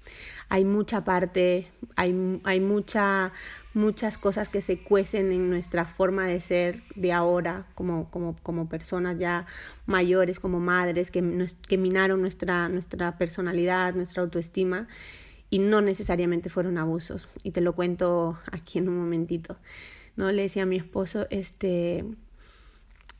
Hay 0.49 0.65
mucha 0.65 1.05
parte, 1.05 1.69
hay, 1.95 2.41
hay 2.45 2.61
mucha, 2.61 3.33
muchas 3.75 4.17
cosas 4.17 4.49
que 4.49 4.63
se 4.63 4.79
cuecen 4.79 5.31
en 5.31 5.51
nuestra 5.51 5.85
forma 5.85 6.27
de 6.27 6.41
ser 6.41 6.83
de 6.95 7.13
ahora, 7.13 7.67
como, 7.75 8.11
como, 8.11 8.35
como 8.43 8.67
personas 8.67 9.19
ya 9.19 9.45
mayores, 9.85 10.41
como 10.41 10.59
madres, 10.59 11.11
que, 11.11 11.47
que 11.69 11.77
minaron 11.77 12.23
nuestra, 12.23 12.71
nuestra 12.71 13.19
personalidad, 13.19 13.93
nuestra 13.93 14.23
autoestima 14.23 14.89
y 15.51 15.59
no 15.59 15.83
necesariamente 15.83 16.49
fueron 16.49 16.79
abusos. 16.79 17.29
Y 17.43 17.51
te 17.51 17.61
lo 17.61 17.75
cuento 17.75 18.39
aquí 18.51 18.79
en 18.79 18.89
un 18.89 18.97
momentito. 18.97 19.59
¿no? 20.17 20.33
Le 20.33 20.41
decía 20.41 20.63
a 20.63 20.67
mi 20.67 20.77
esposo, 20.77 21.27
este, 21.29 22.07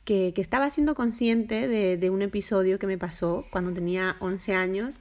que, 0.05 0.33
estaba 0.37 0.69
siendo 0.69 0.95
consciente 0.95 1.67
de, 1.67 2.09
un 2.09 2.21
episodio 2.21 2.79
que 2.79 2.87
me 2.87 2.97
pasó 2.97 3.45
cuando 3.51 3.71
tenía 3.71 4.17
11 4.19 4.53
años. 4.53 4.99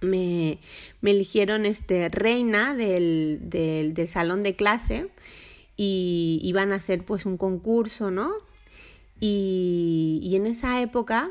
Me, 0.00 0.58
eligieron 1.02 1.64
este, 1.64 2.08
reina 2.08 2.74
del, 2.74 3.38
del, 3.42 4.08
salón 4.08 4.42
de 4.42 4.56
clase 4.56 5.08
y 5.76 6.40
iban 6.42 6.72
a 6.72 6.76
hacer 6.76 7.04
pues 7.04 7.24
un 7.24 7.36
concurso, 7.36 8.10
¿no? 8.10 8.32
Y, 9.20 10.20
y 10.22 10.36
en 10.36 10.46
esa 10.46 10.82
época 10.82 11.30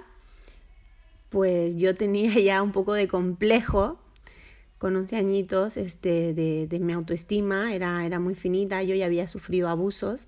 pues 1.32 1.78
yo 1.78 1.96
tenía 1.96 2.34
ya 2.40 2.62
un 2.62 2.72
poco 2.72 2.94
de 2.94 3.08
complejo 3.08 3.98
con 4.78 4.96
11 4.96 5.16
añitos 5.16 5.78
este, 5.78 6.34
de, 6.34 6.68
de 6.68 6.80
mi 6.80 6.94
autoestima, 6.94 7.74
era, 7.74 8.06
era 8.06 8.20
muy 8.20 8.36
finita, 8.36 8.82
yo 8.82 8.96
ya 8.96 9.06
había 9.06 9.28
sufrido 9.28 9.70
abusos 9.70 10.28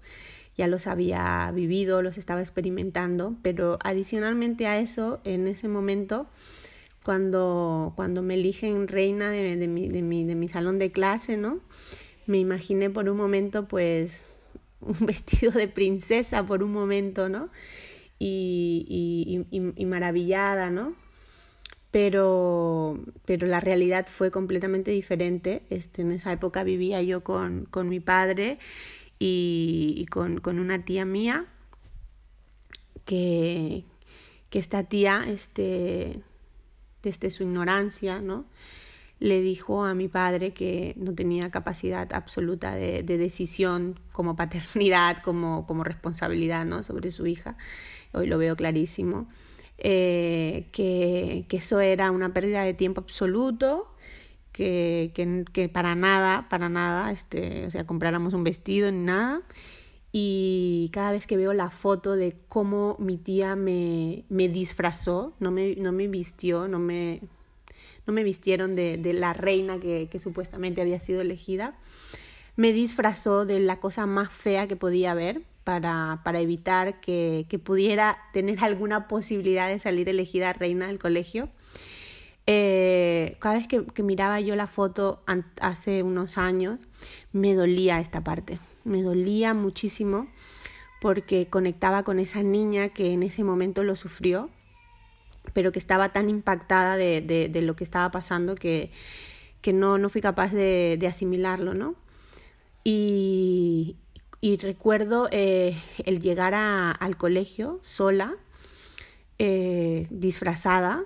ya 0.56 0.68
los 0.68 0.88
había 0.88 1.52
vivido, 1.54 2.02
los 2.02 2.18
estaba 2.18 2.42
experimentando, 2.42 3.36
pero 3.42 3.80
adicionalmente 3.84 4.68
a 4.68 4.80
eso, 4.80 5.20
en 5.24 5.48
ese 5.48 5.68
momento, 5.68 6.28
cuando, 7.04 7.94
cuando 7.96 8.22
me 8.22 8.36
eligen 8.36 8.88
reina 8.88 9.30
de, 9.30 9.58
de, 9.58 9.68
mi, 9.68 9.90
de, 9.90 10.02
mi, 10.02 10.24
de 10.24 10.36
mi 10.36 10.48
salón 10.48 10.78
de 10.78 10.92
clase, 10.92 11.38
¿no? 11.38 11.60
Me 12.28 12.38
imaginé 12.38 12.90
por 12.90 13.10
un 13.10 13.18
momento, 13.18 13.68
pues, 13.68 14.38
un 14.80 15.06
vestido 15.06 15.52
de 15.52 15.68
princesa 15.68 16.46
por 16.46 16.64
un 16.64 16.72
momento, 16.72 17.30
¿no? 17.30 17.50
Y, 18.20 19.46
y, 19.52 19.72
y, 19.76 19.86
maravillada, 19.86 20.70
¿no? 20.70 20.96
Pero, 21.92 23.04
pero 23.26 23.48
la 23.48 23.60
realidad 23.60 24.08
fue 24.10 24.32
completamente 24.32 24.92
diferente. 24.92 25.64
Este, 25.70 26.04
en 26.04 26.12
esa 26.12 26.32
época 26.32 26.64
vivía 26.64 27.02
yo 27.02 27.24
con, 27.24 27.66
con 27.66 27.90
mi 27.90 28.00
padre 28.00 28.60
y, 29.20 30.06
con, 30.10 30.40
con, 30.40 30.60
una 30.60 30.84
tía 30.84 31.06
mía 31.06 31.46
que, 33.06 33.86
que 34.50 34.60
esta 34.60 34.84
tía, 34.84 35.26
este, 35.28 36.22
desde 37.02 37.32
su 37.32 37.44
ignorancia, 37.44 38.22
¿no? 38.22 38.46
le 39.24 39.40
dijo 39.40 39.86
a 39.86 39.94
mi 39.94 40.10
padre 40.10 40.52
que 40.52 40.96
no 40.98 41.14
tenía 41.16 41.50
capacidad 41.50 42.12
absoluta 42.14 42.76
de, 42.76 43.04
de 43.04 43.18
decisión 43.18 43.98
como 44.12 44.36
paternidad, 44.36 45.24
como, 45.24 45.66
como, 45.66 45.86
responsabilidad 45.86 46.66
¿no? 46.66 46.84
sobre 46.84 47.10
su 47.10 47.26
hija. 47.26 47.56
Hoy 48.12 48.28
lo 48.28 48.38
veo 48.38 48.58
clarísimo. 48.58 49.30
Eh, 49.78 50.68
que, 50.74 51.46
que, 51.48 51.58
eso 51.58 51.80
era 51.80 52.12
una 52.12 52.34
pérdida 52.34 52.64
de 52.64 52.74
tiempo 52.74 53.00
absoluto 53.02 53.93
que, 54.54 55.12
que, 55.52 55.68
para 55.68 55.96
nada, 55.96 56.48
para 56.50 56.70
nada, 56.70 57.12
este, 57.12 57.66
o 57.66 57.72
sea, 57.72 57.86
compráramos 57.86 58.34
un 58.34 58.44
vestido 58.44 58.90
ni 58.92 59.00
nada. 59.00 59.42
Y 60.12 60.90
cada 60.94 61.12
vez 61.12 61.26
que 61.26 61.38
veo 61.38 61.54
la 61.54 61.72
foto 61.72 62.16
de 62.16 62.36
cómo 62.48 62.96
mi 63.00 63.18
tía 63.18 63.56
me, 63.56 64.26
me 64.30 64.48
disfrazó, 64.48 65.34
no 65.40 65.52
me, 65.52 65.76
no 65.76 65.92
me 65.92 66.08
vistió, 66.08 66.68
no 66.68 66.78
me, 66.78 67.22
no 68.06 68.14
me 68.14 68.24
vistieron 68.24 68.76
de, 68.76 68.98
de 68.98 69.14
la 69.14 69.34
reina 69.34 69.80
que, 69.80 70.08
que, 70.12 70.20
supuestamente 70.20 70.82
había 70.82 71.00
sido 71.00 71.20
elegida, 71.22 71.76
me 72.56 72.74
disfrazó 72.74 73.46
de 73.46 73.60
la 73.60 73.80
cosa 73.80 74.06
más 74.06 74.32
fea 74.32 74.68
que 74.68 74.76
podía 74.76 75.12
haber 75.12 75.42
para, 75.64 76.22
para 76.24 76.40
evitar 76.42 77.00
que, 77.00 77.48
que 77.50 77.58
pudiera 77.58 78.20
tener 78.34 78.64
alguna 78.64 79.08
posibilidad 79.08 79.68
de 79.68 79.80
salir 79.80 80.10
elegida 80.10 80.54
reina 80.54 80.86
del 80.86 81.00
colegio. 81.00 81.50
Eh, 82.46 83.38
cada 83.40 83.56
vez 83.56 83.68
que, 83.68 83.86
que, 83.86 84.04
miraba 84.04 84.42
yo 84.42 84.56
la 84.56 84.68
foto 84.68 85.24
hace 85.62 86.04
unos 86.04 86.38
años, 86.38 86.82
me 87.32 87.56
dolía 87.56 88.00
esta 88.00 88.22
parte, 88.22 88.60
me 88.84 89.02
dolía 89.02 89.54
muchísimo 89.54 90.28
porque 91.02 91.48
conectaba 91.48 92.04
con 92.04 92.20
esa 92.20 92.44
niña 92.44 92.90
que 92.90 93.14
en 93.14 93.24
ese 93.24 93.44
momento 93.44 93.84
lo 93.84 93.96
sufrió, 93.96 94.50
pero 95.54 95.72
que 95.72 95.80
estaba 95.80 96.14
tan 96.14 96.30
impactada 96.30 96.96
de, 96.96 97.22
de, 97.22 97.62
lo 97.62 97.76
que 97.76 97.84
estaba 97.84 98.10
pasando 98.12 98.56
que, 98.56 98.92
que 99.62 99.74
no, 99.74 99.98
no 99.98 100.10
fui 100.10 100.22
capaz 100.22 100.54
de, 100.54 100.98
de 101.00 101.08
asimilarlo, 101.08 101.74
¿no? 101.74 101.96
Y, 102.84 103.98
y 104.40 104.58
recuerdo 104.58 105.30
eh, 105.32 105.78
el 106.06 106.22
llegar 106.22 106.54
a, 106.54 106.92
al 106.92 107.18
colegio 107.18 107.80
sola, 107.82 108.36
eh, 109.40 110.08
disfrazada, 110.10 111.04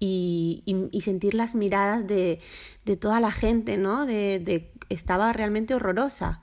y, 0.00 1.00
sentir 1.02 1.34
las 1.34 1.54
miradas 1.54 2.06
de, 2.06 2.40
de 2.84 2.96
toda 2.96 3.20
la 3.20 3.30
gente, 3.30 3.78
¿no? 3.78 4.06
De, 4.06 4.38
de, 4.38 4.70
estaba 4.88 5.32
realmente 5.32 5.74
horrorosa. 5.74 6.40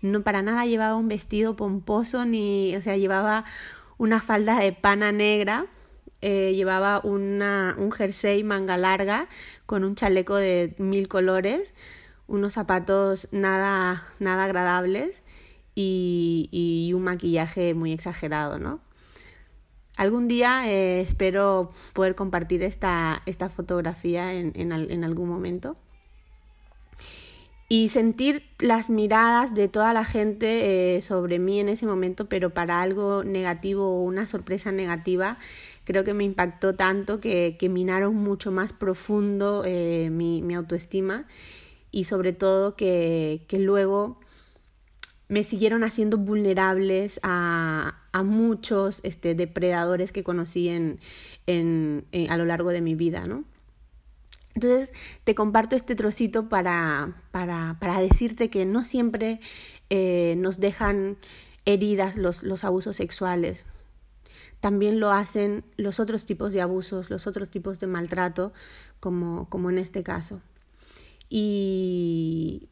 No 0.00 0.22
para 0.22 0.42
nada 0.42 0.66
llevaba 0.66 0.96
un 0.96 1.08
vestido 1.08 1.56
pomposo, 1.56 2.24
ni, 2.24 2.76
o 2.76 2.82
sea, 2.82 2.96
llevaba 2.96 3.44
una 3.96 4.20
falda 4.20 4.58
de 4.58 4.72
pana 4.72 5.12
negra, 5.12 5.66
eh, 6.20 6.52
llevaba 6.54 7.00
una, 7.02 7.76
un 7.78 7.92
jersey 7.92 8.42
manga 8.44 8.76
larga 8.76 9.28
con 9.66 9.84
un 9.84 9.94
chaleco 9.94 10.36
de 10.36 10.74
mil 10.78 11.08
colores, 11.08 11.74
unos 12.26 12.54
zapatos 12.54 13.28
nada, 13.32 14.04
nada 14.18 14.44
agradables 14.44 15.22
y, 15.74 16.48
y 16.52 16.92
un 16.92 17.04
maquillaje 17.04 17.74
muy 17.74 17.92
exagerado, 17.92 18.58
¿no? 18.58 18.80
Algún 19.98 20.28
día 20.28 20.70
eh, 20.70 21.00
espero 21.00 21.72
poder 21.92 22.14
compartir 22.14 22.62
esta, 22.62 23.20
esta 23.26 23.48
fotografía 23.48 24.32
en, 24.32 24.52
en, 24.54 25.02
algún 25.04 25.28
momento. 25.28 25.76
Y 27.68 27.88
sentir 27.88 28.44
las 28.60 28.90
miradas 28.90 29.56
de 29.56 29.66
toda 29.66 29.92
la 29.92 30.04
gente 30.04 30.96
eh, 30.96 31.00
sobre 31.00 31.40
mí 31.40 31.58
en 31.58 31.68
ese 31.68 31.84
momento, 31.84 32.28
pero 32.28 32.50
para 32.50 32.80
algo 32.80 33.24
negativo 33.24 33.88
o 33.88 34.04
una 34.04 34.28
sorpresa 34.28 34.70
negativa, 34.70 35.36
creo 35.82 36.04
que 36.04 36.14
me 36.14 36.22
impactó 36.22 36.76
tanto 36.76 37.18
que, 37.18 37.56
que 37.58 37.68
minaron 37.68 38.14
mucho 38.14 38.52
más 38.52 38.72
profundo 38.72 39.64
eh, 39.66 40.10
mi, 40.12 40.42
mi 40.42 40.54
autoestima 40.54 41.26
y 41.90 42.04
sobre 42.04 42.32
todo 42.32 42.76
que, 42.76 43.42
que 43.48 43.58
luego 43.58 44.20
me 45.28 45.44
siguieron 45.44 45.84
haciendo 45.84 46.16
vulnerables 46.16 47.20
a, 47.22 47.96
a 48.18 48.22
muchos 48.22 49.00
este, 49.04 49.34
depredadores 49.34 50.12
que 50.12 50.24
conocí 50.24 50.68
en, 50.68 51.00
en, 51.46 52.04
en, 52.12 52.30
a 52.30 52.36
lo 52.36 52.44
largo 52.44 52.70
de 52.70 52.80
mi 52.80 52.94
vida, 52.94 53.26
¿no? 53.26 53.44
Entonces 54.54 54.92
te 55.24 55.34
comparto 55.34 55.76
este 55.76 55.94
trocito 55.94 56.48
para, 56.48 57.22
para, 57.30 57.76
para 57.78 58.00
decirte 58.00 58.50
que 58.50 58.66
no 58.66 58.82
siempre 58.82 59.40
eh, 59.88 60.34
nos 60.36 60.58
dejan 60.58 61.16
heridas 61.64 62.16
los, 62.16 62.42
los 62.42 62.64
abusos 62.64 62.96
sexuales. 62.96 63.66
También 64.58 64.98
lo 64.98 65.12
hacen 65.12 65.64
los 65.76 66.00
otros 66.00 66.26
tipos 66.26 66.52
de 66.52 66.60
abusos, 66.60 67.10
los 67.10 67.28
otros 67.28 67.50
tipos 67.50 67.78
de 67.78 67.86
maltrato, 67.86 68.52
como, 68.98 69.48
como 69.48 69.70
en 69.70 69.78
este 69.78 70.02
caso. 70.02 70.40
Y, 71.30 72.68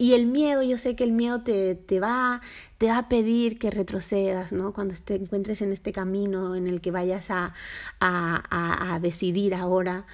y 0.00 0.14
el 0.14 0.24
miedo, 0.24 0.62
yo 0.62 0.78
sé 0.78 0.96
que 0.96 1.04
el 1.04 1.12
miedo 1.12 1.42
te, 1.42 1.74
te, 1.74 2.00
va, 2.00 2.40
te 2.78 2.86
va 2.86 2.96
a 2.96 3.08
pedir 3.10 3.58
que 3.58 3.70
retrocedas, 3.70 4.50
¿no? 4.50 4.72
Cuando 4.72 4.94
te 5.04 5.16
encuentres 5.16 5.60
en 5.60 5.72
este 5.72 5.92
camino 5.92 6.56
en 6.56 6.68
el 6.68 6.80
que 6.80 6.90
vayas 6.90 7.30
a, 7.30 7.52
a, 8.00 8.42
a, 8.48 8.94
a 8.94 8.98
decidir 8.98 9.54
ahora 9.54 10.06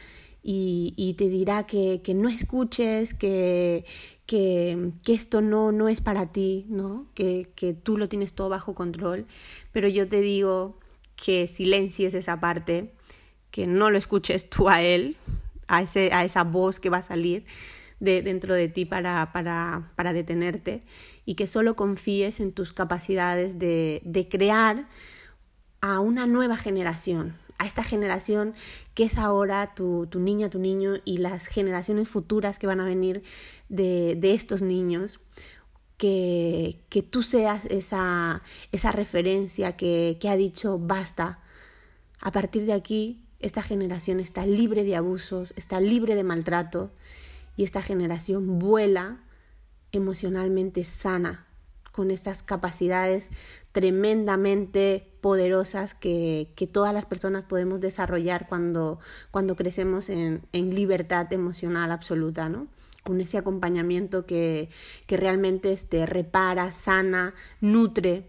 y, 0.42 0.92
y, 0.96 1.14
te 1.14 1.28
dirá 1.28 1.66
que, 1.66 2.00
que 2.02 2.14
no 2.14 2.28
escuches, 2.28 3.14
que, 3.14 3.84
que, 4.26 4.90
que, 5.04 5.14
esto 5.14 5.40
no, 5.40 5.70
no 5.70 5.88
es 5.88 6.00
para 6.00 6.32
ti, 6.32 6.66
¿no? 6.68 7.06
Que, 7.14 7.48
que 7.54 7.72
tú 7.72 7.96
lo 7.96 8.08
tienes 8.08 8.32
todo 8.32 8.48
bajo 8.48 8.74
control. 8.74 9.26
Pero 9.70 9.86
yo 9.86 10.08
te 10.08 10.20
digo 10.20 10.80
que 11.14 11.46
silencies 11.46 12.14
esa 12.14 12.40
parte, 12.40 12.92
que 13.52 13.68
no 13.68 13.90
lo 13.90 13.98
escuches 13.98 14.50
tú 14.50 14.68
a 14.68 14.82
él, 14.82 15.14
a, 15.68 15.82
ese, 15.82 16.12
a 16.12 16.24
esa 16.24 16.42
voz 16.42 16.80
que 16.80 16.90
va 16.90 16.98
a 16.98 17.02
salir 17.02 17.44
de, 18.00 18.22
dentro 18.22 18.54
de 18.54 18.68
ti 18.68 18.84
para, 18.84 19.32
para, 19.32 19.92
para 19.96 20.12
detenerte 20.12 20.84
y 21.24 21.34
que 21.34 21.46
solo 21.46 21.76
confíes 21.76 22.40
en 22.40 22.52
tus 22.52 22.72
capacidades 22.72 23.58
de, 23.58 24.02
de 24.04 24.28
crear 24.28 24.88
a 25.80 26.00
una 26.00 26.26
nueva 26.26 26.56
generación, 26.56 27.36
a 27.58 27.66
esta 27.66 27.82
generación 27.82 28.54
que 28.94 29.04
es 29.04 29.18
ahora 29.18 29.74
tu, 29.74 30.06
tu 30.06 30.20
niña, 30.20 30.50
tu 30.50 30.58
niño 30.58 30.94
y 31.04 31.18
las 31.18 31.46
generaciones 31.46 32.08
futuras 32.08 32.58
que 32.58 32.66
van 32.66 32.80
a 32.80 32.84
venir 32.84 33.22
de, 33.68 34.16
de 34.16 34.34
estos 34.34 34.62
niños, 34.62 35.20
que, 35.96 36.82
que 36.90 37.02
tú 37.02 37.22
seas 37.22 37.64
esa, 37.66 38.42
esa 38.72 38.92
referencia 38.92 39.76
que, 39.76 40.18
que 40.20 40.28
ha 40.28 40.36
dicho 40.36 40.78
basta. 40.78 41.40
A 42.20 42.32
partir 42.32 42.66
de 42.66 42.74
aquí, 42.74 43.22
esta 43.38 43.62
generación 43.62 44.20
está 44.20 44.44
libre 44.46 44.84
de 44.84 44.96
abusos, 44.96 45.54
está 45.56 45.80
libre 45.80 46.14
de 46.14 46.24
maltrato 46.24 46.90
y 47.56 47.64
esta 47.64 47.82
generación 47.82 48.58
vuela 48.58 49.22
emocionalmente 49.92 50.84
sana, 50.84 51.46
con 51.92 52.10
estas 52.10 52.42
capacidades 52.42 53.30
tremendamente 53.72 55.10
poderosas 55.22 55.94
que, 55.94 56.52
que 56.54 56.66
todas 56.66 56.92
las 56.92 57.06
personas 57.06 57.44
podemos 57.44 57.80
desarrollar 57.80 58.46
cuando, 58.48 58.98
cuando 59.30 59.56
crecemos 59.56 60.10
en, 60.10 60.42
en 60.52 60.74
libertad 60.74 61.32
emocional 61.32 61.90
absoluta, 61.90 62.48
¿no? 62.48 62.68
con 63.06 63.20
ese 63.20 63.38
acompañamiento 63.38 64.26
que, 64.26 64.68
que 65.06 65.16
realmente 65.16 65.72
este, 65.72 66.04
repara, 66.04 66.72
sana, 66.72 67.34
nutre, 67.60 68.28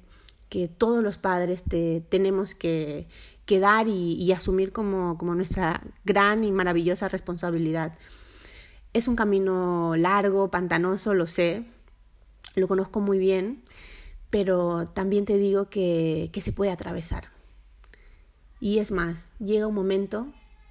que 0.49 0.67
todos 0.67 1.03
los 1.03 1.17
padres 1.17 1.63
te, 1.63 2.01
tenemos 2.07 2.55
que, 2.55 3.07
que 3.45 3.59
dar 3.59 3.87
y, 3.87 4.13
y 4.13 4.31
asumir 4.31 4.71
como, 4.71 5.17
como 5.17 5.35
nuestra 5.35 5.81
gran 6.05 6.43
y 6.43 6.51
maravillosa 6.51 7.09
responsabilidad. 7.09 7.97
Es 8.97 9.07
un 9.07 9.15
camino 9.15 9.95
largo, 9.95 10.49
pantanoso, 10.49 11.13
lo 11.13 11.27
sé, 11.27 11.65
lo 12.55 12.67
conozco 12.67 12.99
muy 12.99 13.19
bien, 13.19 13.61
pero 14.31 14.87
también 14.87 15.23
te 15.23 15.37
digo 15.37 15.69
que, 15.69 16.31
que 16.33 16.41
se 16.41 16.51
puede 16.51 16.71
atravesar. 16.71 17.25
Y 18.59 18.79
es 18.79 18.91
más, 18.91 19.27
llega 19.37 19.67
un 19.67 19.75
momento, 19.75 20.25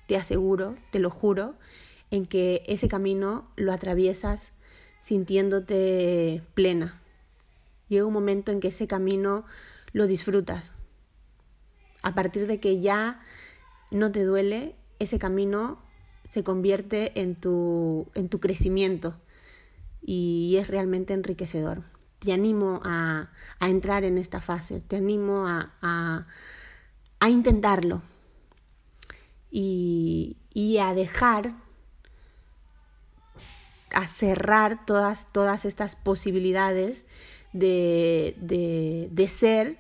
te 0.09 0.17
aseguro, 0.17 0.75
te 0.91 0.99
lo 0.99 1.09
juro, 1.09 1.55
en 2.11 2.27
que 2.27 2.65
ese 2.67 2.89
camino 2.89 3.47
lo 3.55 3.73
atraviesas 3.73 4.53
sintiéndote 4.99 6.43
plena. 6.55 7.01
Llega 7.89 8.07
un 8.07 8.13
momento 8.13 8.51
en 8.51 8.59
que 8.59 8.69
ese 8.69 8.89
camino 8.89 9.45
lo 9.93 10.09
disfrutas. 10.09 10.73
A 12.03 12.17
partir 12.17 12.49
de 12.49 12.59
que 12.59 12.81
ya 12.81 13.23
no 13.93 14.11
te 14.11 14.25
duele, 14.25 14.75
ese 14.99 15.21
camino 15.21 15.86
se 16.29 16.43
convierte 16.43 17.21
en 17.21 17.37
tu, 17.37 18.09
en 18.15 18.29
tu 18.29 18.41
crecimiento 18.41 19.17
y 20.03 20.57
es 20.59 20.69
realmente 20.69 21.15
enriquecedor. 21.15 21.85
Te 22.19 22.33
animo 22.33 22.81
a, 22.85 23.31
a 23.61 23.69
entrar 23.69 24.05
en 24.05 24.19
esta 24.19 24.41
fase, 24.41 24.81
te 24.81 24.97
animo 24.97 25.47
a, 25.47 25.75
a, 25.83 26.27
a 27.21 27.31
intentarlo 27.31 28.03
y, 29.51 30.37
y, 30.53 30.79
a 30.79 30.95
dejar, 30.95 31.55
a 33.93 34.09
cerrar 34.09 34.85
todas, 34.85 35.33
todas 35.33 35.65
estas 35.65 35.95
posibilidades 35.95 37.07
de, 37.53 38.37
de, 38.41 39.09
de 39.13 39.29
ser 39.29 39.79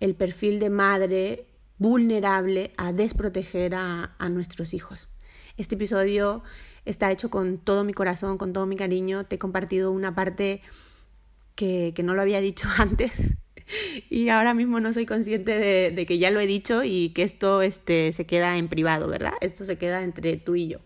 el 0.00 0.14
perfil 0.14 0.60
de 0.60 0.70
madre 0.70 1.46
vulnerable 1.76 2.72
a 2.76 2.92
desproteger 2.92 3.74
a, 3.74 4.14
a 4.18 4.28
nuestros 4.28 4.74
hijos. 4.74 5.08
Este 5.58 5.74
episodio 5.74 6.42
está 6.84 7.12
hecho 7.12 7.28
con 7.28 7.58
todo 7.58 7.84
mi 7.84 7.92
corazón, 7.92 8.38
con 8.38 8.52
todo 8.54 8.64
mi 8.64 8.76
cariño. 8.76 9.26
Te 9.26 9.36
he 9.36 9.38
compartido 9.38 9.90
una 9.90 10.14
parte 10.14 10.62
que, 11.54 11.92
que 11.94 12.02
no 12.02 12.14
lo 12.14 12.22
había 12.22 12.40
dicho 12.40 12.66
antes 12.78 13.36
y 14.08 14.28
ahora 14.28 14.54
mismo 14.54 14.80
no 14.80 14.92
soy 14.92 15.06
consciente 15.06 15.58
de, 15.90 16.06
que 16.06 16.18
ya 16.18 16.30
lo 16.30 16.40
he 16.40 16.46
dicho 16.46 16.84
y 16.84 17.10
que 17.10 17.22
esto 17.22 17.62
este, 17.62 18.12
se 18.12 18.26
queda 18.26 18.56
en 18.56 18.68
privado, 18.68 19.08
¿verdad? 19.08 19.32
Esto 19.40 19.64
se 19.64 19.76
queda 19.76 20.02
entre 20.02 20.36
tú 20.36 20.54
y 20.54 20.68
yo. 20.68 20.78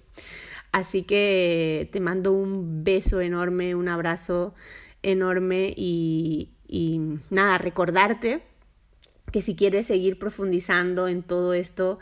Así 0.73 1.03
que 1.03 1.89
te 1.93 2.01
mando 2.01 2.33
un 2.33 2.83
beso 2.83 3.21
enorme, 3.21 3.75
un 3.75 3.89
abrazo 3.89 4.55
enorme 5.03 5.75
y, 5.77 6.51
y 6.67 6.99
nada, 7.31 7.59
recordarte 7.59 8.43
que 9.31 9.43
si 9.43 9.55
quieres 9.55 9.87
seguir 9.87 10.19
profundizando 10.19 11.09
en 11.09 11.23
todo 11.23 11.53
esto, 11.53 11.99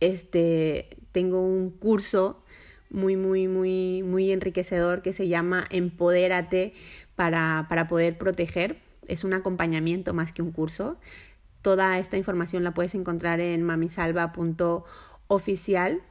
este, 0.00 1.03
tengo 1.14 1.40
un 1.40 1.70
curso 1.70 2.42
muy, 2.90 3.16
muy, 3.16 3.46
muy, 3.46 4.02
muy 4.02 4.32
enriquecedor 4.32 5.00
que 5.00 5.12
se 5.12 5.28
llama 5.28 5.64
Empodérate 5.70 6.74
para, 7.14 7.66
para 7.68 7.86
poder 7.86 8.18
proteger. 8.18 8.80
Es 9.06 9.22
un 9.22 9.32
acompañamiento 9.32 10.12
más 10.12 10.32
que 10.32 10.42
un 10.42 10.50
curso. 10.50 10.98
Toda 11.62 12.00
esta 12.00 12.16
información 12.16 12.64
la 12.64 12.74
puedes 12.74 12.96
encontrar 12.96 13.38
en 13.40 13.62
mamisalva.oficial. 13.62 16.02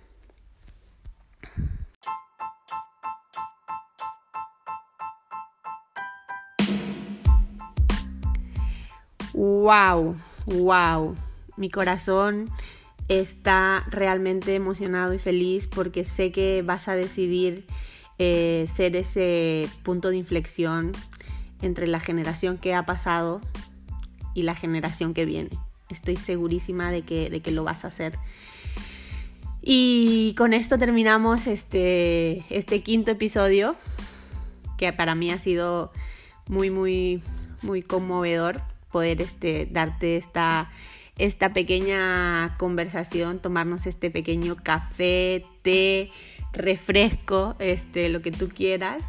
wow, 9.33 10.15
wow, 10.45 11.15
mi 11.57 11.69
corazón 11.69 12.49
está 13.07 13.85
realmente 13.89 14.55
emocionado 14.55 15.13
y 15.13 15.19
feliz 15.19 15.67
porque 15.67 16.05
sé 16.05 16.31
que 16.31 16.61
vas 16.61 16.87
a 16.87 16.95
decidir 16.95 17.65
eh, 18.19 18.65
ser 18.67 18.95
ese 18.95 19.67
punto 19.83 20.09
de 20.09 20.17
inflexión 20.17 20.91
entre 21.61 21.87
la 21.87 21.99
generación 21.99 22.57
que 22.57 22.73
ha 22.73 22.85
pasado 22.85 23.41
y 24.33 24.43
la 24.43 24.55
generación 24.55 25.13
que 25.13 25.25
viene. 25.25 25.51
Estoy 25.89 26.15
segurísima 26.15 26.91
de 26.91 27.03
que, 27.03 27.29
de 27.29 27.41
que 27.41 27.51
lo 27.51 27.63
vas 27.63 27.85
a 27.85 27.89
hacer. 27.89 28.17
Y 29.61 30.35
con 30.37 30.53
esto 30.53 30.77
terminamos 30.77 31.47
este, 31.47 32.45
este 32.49 32.81
quinto 32.81 33.11
episodio, 33.11 33.75
que 34.77 34.91
para 34.91 35.15
mí 35.15 35.31
ha 35.31 35.39
sido 35.39 35.91
muy, 36.47 36.69
muy, 36.69 37.21
muy 37.61 37.81
conmovedor 37.81 38.61
poder 38.91 39.21
este, 39.21 39.67
darte 39.71 40.17
esta, 40.17 40.69
esta 41.17 41.49
pequeña 41.49 42.56
conversación, 42.58 43.39
tomarnos 43.39 43.86
este 43.86 44.10
pequeño 44.10 44.56
café, 44.56 45.45
té, 45.62 46.12
refresco, 46.54 47.56
este, 47.60 48.10
lo 48.10 48.21
que 48.21 48.32
tú 48.32 48.49
quieras. 48.49 49.04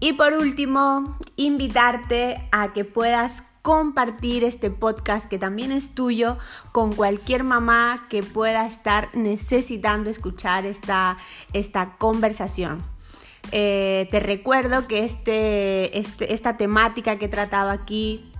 Y 0.00 0.12
por 0.12 0.32
último, 0.32 1.18
invitarte 1.36 2.48
a 2.52 2.72
que 2.72 2.84
puedas 2.84 3.42
compartir 3.62 4.44
este 4.44 4.70
podcast 4.70 5.28
que 5.28 5.38
también 5.38 5.72
es 5.72 5.94
tuyo 5.94 6.38
con 6.72 6.92
cualquier 6.92 7.44
mamá 7.44 8.06
que 8.08 8.22
pueda 8.22 8.66
estar 8.66 9.14
necesitando 9.14 10.10
escuchar 10.10 10.66
esta, 10.66 11.18
esta 11.52 11.96
conversación. 11.98 12.82
Eh, 13.52 14.08
te 14.10 14.20
recuerdo 14.20 14.86
que 14.86 15.04
este, 15.04 15.98
este, 15.98 16.34
esta 16.34 16.56
temática 16.56 17.16
que 17.16 17.26
he 17.26 17.28
tratado 17.28 17.70
aquí 17.70 18.32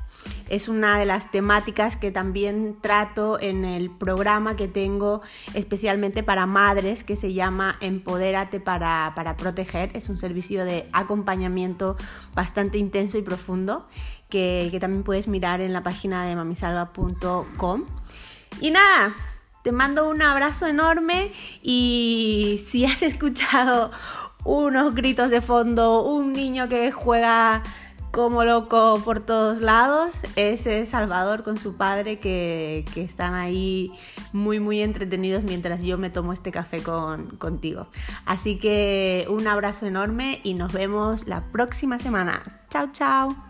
es 0.48 0.68
una 0.68 0.98
de 0.98 1.06
las 1.06 1.30
temáticas 1.30 1.96
que 1.96 2.10
también 2.10 2.76
trato 2.80 3.40
en 3.40 3.64
el 3.64 3.90
programa 3.90 4.56
que 4.56 4.68
tengo 4.68 5.22
especialmente 5.54 6.22
para 6.22 6.46
madres 6.46 7.04
que 7.04 7.16
se 7.16 7.32
llama 7.32 7.76
Empodérate 7.80 8.60
para, 8.60 9.12
para 9.14 9.36
proteger. 9.36 9.90
Es 9.94 10.08
un 10.08 10.18
servicio 10.18 10.64
de 10.64 10.88
acompañamiento 10.92 11.96
bastante 12.34 12.78
intenso 12.78 13.18
y 13.18 13.22
profundo 13.22 13.86
que, 14.28 14.68
que 14.70 14.80
también 14.80 15.02
puedes 15.02 15.28
mirar 15.28 15.60
en 15.60 15.72
la 15.72 15.82
página 15.82 16.24
de 16.24 16.36
mamisalva.com. 16.36 17.84
Y 18.60 18.70
nada, 18.70 19.14
te 19.62 19.72
mando 19.72 20.08
un 20.08 20.22
abrazo 20.22 20.66
enorme 20.66 21.32
y 21.62 22.60
si 22.64 22.84
has 22.84 23.02
escuchado 23.02 23.90
unos 24.44 24.94
gritos 24.94 25.30
de 25.30 25.40
fondo, 25.40 26.02
un 26.02 26.32
niño 26.32 26.68
que 26.68 26.90
juega 26.92 27.62
como 28.10 28.44
loco 28.44 29.00
por 29.04 29.20
todos 29.20 29.60
lados. 29.60 30.22
Ese 30.36 30.80
es 30.80 30.90
Salvador 30.90 31.42
con 31.42 31.58
su 31.58 31.76
padre 31.76 32.18
que, 32.18 32.84
que, 32.94 33.02
están 33.02 33.34
ahí 33.34 33.92
muy 34.32 34.60
muy 34.60 34.80
entretenidos 34.82 35.44
mientras 35.44 35.82
yo 35.82 35.98
me 35.98 36.10
tomo 36.10 36.32
este 36.32 36.50
café 36.50 36.82
con, 36.82 37.36
contigo. 37.36 37.88
Así 38.26 38.58
que 38.58 39.26
un 39.28 39.46
abrazo 39.46 39.86
enorme 39.86 40.40
y 40.42 40.54
nos 40.54 40.72
vemos 40.72 41.26
la 41.26 41.44
próxima 41.52 41.98
semana. 41.98 42.60
Chao, 42.70 42.88
chao. 42.92 43.47